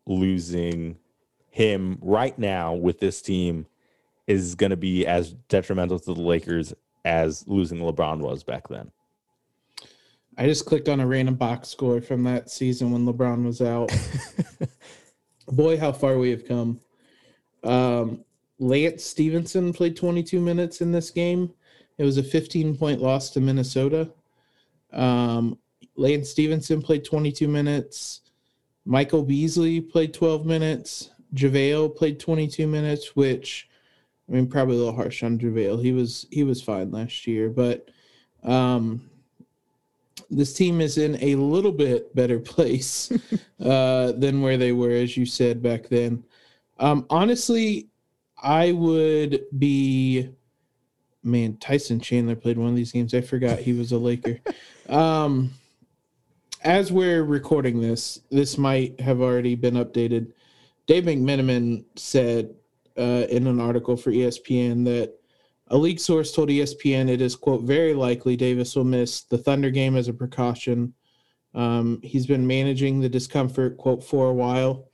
losing 0.06 0.98
him 1.48 1.98
right 2.02 2.38
now 2.38 2.74
with 2.74 3.00
this 3.00 3.22
team 3.22 3.66
is 4.26 4.54
going 4.54 4.70
to 4.70 4.76
be 4.76 5.06
as 5.06 5.32
detrimental 5.48 5.98
to 5.98 6.14
the 6.14 6.20
Lakers 6.20 6.74
as 7.04 7.46
losing 7.46 7.78
LeBron 7.78 8.18
was 8.18 8.42
back 8.42 8.68
then. 8.68 8.90
I 10.38 10.46
just 10.46 10.66
clicked 10.66 10.88
on 10.88 11.00
a 11.00 11.06
random 11.06 11.34
box 11.34 11.68
score 11.68 12.00
from 12.00 12.24
that 12.24 12.50
season 12.50 12.90
when 12.90 13.06
LeBron 13.06 13.44
was 13.44 13.62
out. 13.62 13.90
Boy, 15.48 15.78
how 15.78 15.92
far 15.92 16.18
we 16.18 16.30
have 16.30 16.46
come. 16.46 16.80
Um, 17.64 18.24
Lance 18.58 19.04
Stephenson 19.04 19.72
played 19.72 19.96
22 19.96 20.40
minutes 20.40 20.80
in 20.80 20.92
this 20.92 21.10
game. 21.10 21.52
It 21.98 22.04
was 22.04 22.18
a 22.18 22.22
15 22.22 22.76
point 22.76 23.00
loss 23.00 23.30
to 23.30 23.40
Minnesota. 23.40 24.10
Um, 24.92 25.58
Lance 25.96 26.30
Stephenson 26.30 26.82
played 26.82 27.04
22 27.04 27.48
minutes. 27.48 28.22
Michael 28.84 29.22
Beasley 29.22 29.80
played 29.80 30.12
12 30.12 30.44
minutes. 30.44 31.10
JaVale 31.34 31.96
played 31.96 32.20
22 32.20 32.66
minutes, 32.66 33.16
which 33.16 33.68
I 34.28 34.32
mean 34.32 34.48
probably 34.48 34.76
a 34.76 34.78
little 34.78 34.94
harsh 34.94 35.22
on 35.22 35.38
JaVale. 35.38 35.82
He 35.82 35.92
was 35.92 36.26
he 36.30 36.44
was 36.44 36.62
fine 36.62 36.90
last 36.90 37.26
year, 37.26 37.48
but 37.48 37.88
um 38.42 39.08
this 40.30 40.52
team 40.52 40.80
is 40.80 40.98
in 40.98 41.16
a 41.22 41.34
little 41.36 41.72
bit 41.72 42.14
better 42.14 42.38
place 42.54 43.10
uh, 43.64 44.12
than 44.12 44.42
where 44.42 44.56
they 44.56 44.72
were, 44.72 44.90
as 44.90 45.16
you 45.16 45.26
said 45.26 45.62
back 45.62 45.88
then. 45.88 46.24
Um, 46.78 47.06
honestly, 47.10 47.88
I 48.42 48.72
would 48.72 49.44
be. 49.58 50.30
Man, 51.22 51.56
Tyson 51.56 51.98
Chandler 51.98 52.36
played 52.36 52.56
one 52.56 52.68
of 52.68 52.76
these 52.76 52.92
games. 52.92 53.12
I 53.12 53.20
forgot 53.20 53.58
he 53.58 53.72
was 53.72 53.90
a 53.90 53.98
Laker. 53.98 54.38
um, 54.88 55.50
as 56.62 56.92
we're 56.92 57.24
recording 57.24 57.80
this, 57.80 58.20
this 58.30 58.56
might 58.56 59.00
have 59.00 59.20
already 59.20 59.56
been 59.56 59.74
updated. 59.74 60.32
Dave 60.86 61.02
McMenamin 61.02 61.84
said 61.96 62.54
uh, 62.98 63.26
in 63.28 63.46
an 63.46 63.60
article 63.60 63.96
for 63.96 64.10
ESPN 64.10 64.84
that 64.84 65.14
a 65.68 65.76
league 65.76 66.00
source 66.00 66.32
told 66.32 66.48
ESPN 66.48 67.08
it 67.08 67.20
is, 67.20 67.34
quote, 67.34 67.62
very 67.62 67.94
likely 67.94 68.36
Davis 68.36 68.76
will 68.76 68.84
miss 68.84 69.22
the 69.22 69.38
Thunder 69.38 69.70
game 69.70 69.96
as 69.96 70.08
a 70.08 70.14
precaution. 70.14 70.94
Um, 71.54 72.00
he's 72.02 72.26
been 72.26 72.46
managing 72.46 73.00
the 73.00 73.08
discomfort, 73.08 73.76
quote, 73.76 74.04
for 74.04 74.28
a 74.28 74.34
while. 74.34 74.88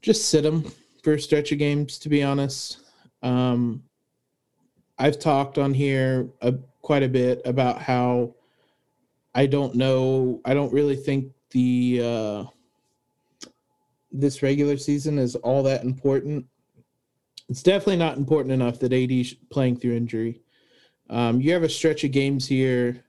Just 0.00 0.28
sit 0.30 0.44
him 0.44 0.64
for 1.02 1.14
a 1.14 1.20
stretch 1.20 1.52
of 1.52 1.58
games, 1.58 1.98
to 1.98 2.08
be 2.08 2.22
honest. 2.22 2.78
Um, 3.22 3.82
I've 4.98 5.18
talked 5.18 5.58
on 5.58 5.74
here 5.74 6.28
uh, 6.40 6.52
quite 6.80 7.02
a 7.02 7.08
bit 7.08 7.42
about 7.44 7.80
how 7.82 8.34
I 9.34 9.46
don't 9.46 9.74
know, 9.74 10.40
I 10.44 10.54
don't 10.54 10.72
really 10.72 10.96
think 10.96 11.32
the 11.50 12.00
uh, 12.02 12.44
this 14.10 14.42
regular 14.42 14.76
season 14.76 15.18
is 15.18 15.36
all 15.36 15.62
that 15.62 15.84
important 15.84 16.46
it's 17.48 17.62
definitely 17.62 17.96
not 17.96 18.16
important 18.16 18.52
enough 18.52 18.78
that 18.80 18.92
AD's 18.92 19.34
playing 19.50 19.76
through 19.76 19.94
injury. 19.96 20.40
Um, 21.10 21.40
you 21.40 21.52
have 21.52 21.62
a 21.62 21.68
stretch 21.68 22.04
of 22.04 22.12
games 22.12 22.46
here 22.46 23.04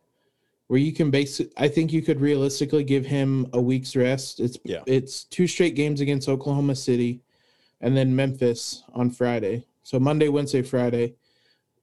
where 0.68 0.80
you 0.80 0.92
can 0.94 1.12
base. 1.12 1.42
I 1.58 1.68
think 1.68 1.94
you 1.94 2.02
could 2.02 2.20
realistically 2.20 2.84
give 2.84 3.06
him 3.06 3.48
a 3.54 3.62
week's 3.62 3.96
rest. 3.96 4.40
It's 4.40 4.58
Yeah. 4.64 4.82
it's 4.86 5.24
two 5.26 5.48
straight 5.48 5.76
games 5.76 6.02
against 6.02 6.28
Oklahoma 6.28 6.76
City, 6.76 7.22
and 7.82 7.96
then 7.96 8.16
Memphis 8.16 8.84
on 8.94 9.10
Friday. 9.10 9.66
So 9.84 10.00
Monday, 10.00 10.30
Wednesday, 10.30 10.62
Friday. 10.62 11.16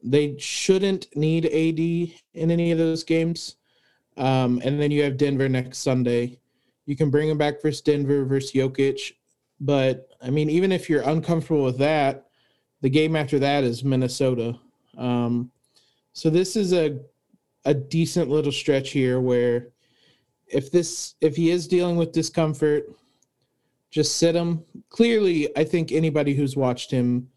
They 0.02 0.36
shouldn't 0.38 1.14
need 1.14 1.44
AD 1.46 2.14
in 2.34 2.50
any 2.50 2.72
of 2.72 2.78
those 2.78 3.04
games. 3.04 3.56
Um, 4.16 4.60
and 4.64 4.80
then 4.80 4.90
you 4.90 5.02
have 5.02 5.16
Denver 5.18 5.48
next 5.48 5.78
Sunday. 5.78 6.38
You 6.86 6.96
can 6.96 7.10
bring 7.10 7.28
him 7.28 7.38
back 7.38 7.60
versus 7.62 7.82
Denver 7.82 8.24
versus 8.24 8.52
Jokic. 8.52 9.12
But 9.60 10.08
I 10.22 10.30
mean, 10.30 10.48
even 10.48 10.72
if 10.72 10.88
you're 10.88 11.02
uncomfortable 11.02 11.64
with 11.64 11.78
that, 11.78 12.29
the 12.80 12.90
game 12.90 13.16
after 13.16 13.38
that 13.38 13.64
is 13.64 13.84
Minnesota. 13.84 14.58
Um, 14.96 15.50
so 16.12 16.30
this 16.30 16.56
is 16.56 16.72
a 16.72 16.98
a 17.66 17.74
decent 17.74 18.30
little 18.30 18.52
stretch 18.52 18.90
here 18.90 19.20
where 19.20 19.68
if 20.46 20.70
this 20.70 21.14
if 21.20 21.36
he 21.36 21.50
is 21.50 21.68
dealing 21.68 21.96
with 21.96 22.12
discomfort, 22.12 22.84
just 23.90 24.16
sit 24.16 24.34
him. 24.34 24.64
Clearly, 24.88 25.56
I 25.56 25.64
think 25.64 25.92
anybody 25.92 26.34
who's 26.34 26.56
watched 26.56 26.90
him 26.90 27.28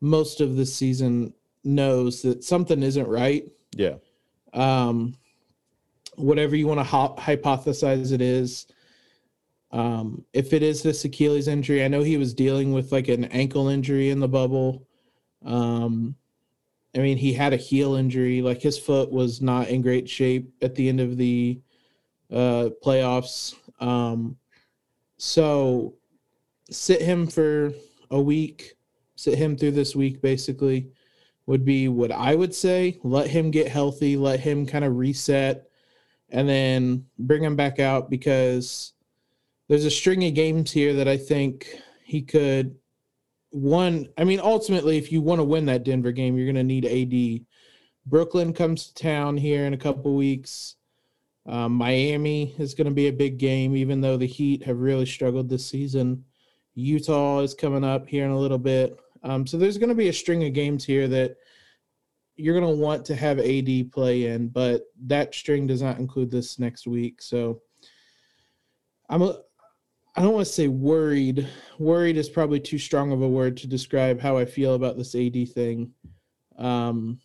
most 0.00 0.40
of 0.40 0.56
the 0.56 0.66
season 0.66 1.32
knows 1.64 2.22
that 2.22 2.44
something 2.44 2.82
isn't 2.82 3.08
right. 3.08 3.46
Yeah. 3.74 3.94
Um, 4.52 5.16
whatever 6.14 6.56
you 6.56 6.66
want 6.66 6.80
to 6.80 6.84
ho- 6.84 7.16
hypothesize 7.18 8.12
it 8.12 8.20
is. 8.20 8.66
Um, 9.72 10.24
if 10.32 10.52
it 10.52 10.62
is 10.62 10.82
this 10.82 11.04
Achilles 11.04 11.48
injury, 11.48 11.84
I 11.84 11.88
know 11.88 12.02
he 12.02 12.16
was 12.16 12.34
dealing 12.34 12.72
with 12.72 12.92
like 12.92 13.08
an 13.08 13.24
ankle 13.26 13.68
injury 13.68 14.10
in 14.10 14.20
the 14.20 14.28
bubble. 14.28 14.86
Um, 15.44 16.14
I 16.94 17.00
mean, 17.00 17.18
he 17.18 17.32
had 17.32 17.52
a 17.52 17.58
heel 17.58 17.94
injury. 17.94 18.42
Like 18.42 18.62
his 18.62 18.78
foot 18.78 19.10
was 19.10 19.42
not 19.42 19.68
in 19.68 19.82
great 19.82 20.08
shape 20.08 20.52
at 20.62 20.74
the 20.74 20.88
end 20.88 21.00
of 21.00 21.16
the 21.16 21.60
uh, 22.32 22.70
playoffs. 22.84 23.54
Um, 23.80 24.36
so 25.18 25.94
sit 26.70 27.02
him 27.02 27.26
for 27.26 27.72
a 28.10 28.20
week, 28.20 28.74
sit 29.16 29.38
him 29.38 29.56
through 29.56 29.72
this 29.72 29.94
week 29.96 30.22
basically 30.22 30.90
would 31.46 31.64
be 31.64 31.88
what 31.88 32.10
I 32.10 32.34
would 32.34 32.54
say. 32.54 32.98
Let 33.02 33.28
him 33.28 33.50
get 33.50 33.68
healthy, 33.68 34.16
let 34.16 34.40
him 34.40 34.66
kind 34.66 34.84
of 34.84 34.96
reset, 34.96 35.68
and 36.30 36.48
then 36.48 37.06
bring 37.18 37.42
him 37.42 37.56
back 37.56 37.78
out 37.78 38.10
because 38.10 38.92
there's 39.68 39.84
a 39.84 39.90
string 39.90 40.24
of 40.24 40.34
games 40.34 40.70
here 40.70 40.94
that 40.94 41.08
I 41.08 41.16
think 41.16 41.80
he 42.04 42.22
could 42.22 42.76
one 43.50 44.08
I 44.18 44.24
mean 44.24 44.40
ultimately 44.40 44.98
if 44.98 45.10
you 45.10 45.20
want 45.20 45.40
to 45.40 45.44
win 45.44 45.66
that 45.66 45.84
Denver 45.84 46.12
game 46.12 46.36
you're 46.36 46.52
going 46.52 46.56
to 46.56 46.62
need 46.62 46.84
AD. 46.84 47.46
Brooklyn 48.08 48.52
comes 48.52 48.86
to 48.86 48.94
town 48.94 49.36
here 49.36 49.64
in 49.64 49.74
a 49.74 49.78
couple 49.78 50.14
weeks. 50.14 50.76
Um, 51.46 51.72
Miami 51.72 52.54
is 52.58 52.74
going 52.74 52.86
to 52.86 52.94
be 52.94 53.08
a 53.08 53.12
big 53.12 53.38
game 53.38 53.76
even 53.76 54.00
though 54.00 54.16
the 54.16 54.26
Heat 54.26 54.62
have 54.64 54.78
really 54.78 55.06
struggled 55.06 55.48
this 55.48 55.66
season. 55.66 56.24
Utah 56.74 57.40
is 57.40 57.54
coming 57.54 57.84
up 57.84 58.06
here 58.06 58.24
in 58.24 58.30
a 58.30 58.38
little 58.38 58.58
bit. 58.58 58.96
Um, 59.22 59.46
so 59.46 59.56
there's 59.56 59.78
going 59.78 59.88
to 59.88 59.94
be 59.94 60.08
a 60.08 60.12
string 60.12 60.44
of 60.44 60.52
games 60.52 60.84
here 60.84 61.08
that 61.08 61.36
you're 62.36 62.58
going 62.58 62.76
to 62.76 62.82
want 62.82 63.04
to 63.06 63.16
have 63.16 63.38
AD 63.38 63.90
play 63.92 64.26
in, 64.26 64.48
but 64.48 64.82
that 65.06 65.34
string 65.34 65.66
does 65.66 65.82
not 65.82 65.98
include 65.98 66.30
this 66.30 66.58
next 66.58 66.86
week. 66.86 67.22
So 67.22 67.62
I'm 69.08 69.22
a, 69.22 69.38
I 70.16 70.22
don't 70.22 70.32
want 70.32 70.46
to 70.46 70.52
say 70.52 70.68
worried. 70.68 71.46
Worried 71.78 72.16
is 72.16 72.28
probably 72.28 72.60
too 72.60 72.78
strong 72.78 73.12
of 73.12 73.20
a 73.22 73.28
word 73.28 73.56
to 73.58 73.66
describe 73.66 74.20
how 74.20 74.38
I 74.38 74.46
feel 74.46 74.74
about 74.74 74.96
this 74.96 75.14
AD 75.14 75.50
thing. 75.50 75.92
Um, 76.56 77.20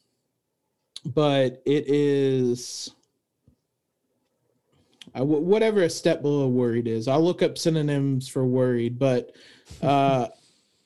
but 1.06 1.62
it 1.66 1.86
is 1.88 2.92
I 5.14 5.20
w- 5.20 5.42
whatever 5.42 5.84
a 5.84 5.90
step 5.90 6.22
below 6.22 6.48
worried 6.48 6.88
is. 6.88 7.08
I'll 7.08 7.24
look 7.24 7.42
up 7.42 7.58
synonyms 7.58 8.28
for 8.28 8.46
worried, 8.46 8.98
but 8.98 9.32
uh, 9.82 10.28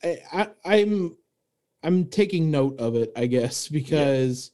I, 0.03 0.19
I, 0.31 0.47
I'm 0.65 1.17
I'm 1.83 2.05
taking 2.05 2.49
note 2.49 2.79
of 2.79 2.95
it, 2.95 3.11
I 3.15 3.27
guess, 3.27 3.67
because 3.69 4.51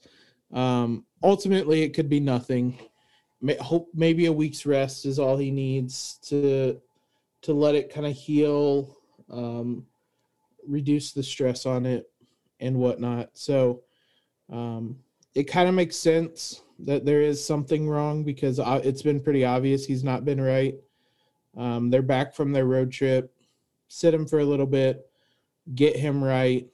um, 0.53 1.05
ultimately 1.23 1.83
it 1.83 1.93
could 1.93 2.09
be 2.09 2.19
nothing. 2.19 2.77
May, 3.41 3.55
hope 3.55 3.89
maybe 3.93 4.25
a 4.27 4.33
week's 4.33 4.65
rest 4.65 5.05
is 5.05 5.17
all 5.17 5.37
he 5.37 5.51
needs 5.51 6.19
to 6.23 6.79
to 7.43 7.53
let 7.53 7.75
it 7.75 7.93
kind 7.93 8.05
of 8.05 8.13
heal, 8.13 8.97
um, 9.29 9.85
reduce 10.67 11.11
the 11.11 11.23
stress 11.23 11.65
on 11.65 11.85
it, 11.85 12.09
and 12.59 12.75
whatnot. 12.75 13.29
So 13.33 13.81
um, 14.51 14.99
it 15.33 15.43
kind 15.43 15.69
of 15.69 15.75
makes 15.75 15.95
sense 15.95 16.61
that 16.79 17.05
there 17.05 17.21
is 17.21 17.43
something 17.43 17.87
wrong 17.87 18.23
because 18.23 18.59
it's 18.59 19.01
been 19.01 19.21
pretty 19.21 19.45
obvious 19.45 19.85
he's 19.85 20.03
not 20.03 20.25
been 20.25 20.41
right. 20.41 20.75
Um, 21.57 21.89
they're 21.89 22.01
back 22.01 22.33
from 22.33 22.51
their 22.51 22.65
road 22.65 22.91
trip. 22.91 23.33
Sit 23.87 24.13
him 24.13 24.25
for 24.25 24.39
a 24.39 24.45
little 24.45 24.65
bit, 24.65 25.09
get 25.75 25.95
him 25.95 26.23
right, 26.23 26.67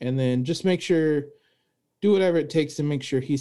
and 0.00 0.18
then 0.18 0.44
just 0.44 0.64
make 0.64 0.80
sure, 0.82 1.24
do 2.00 2.12
whatever 2.12 2.36
it 2.38 2.50
takes 2.50 2.74
to 2.74 2.82
make 2.82 3.02
sure 3.02 3.20
he's 3.20 3.40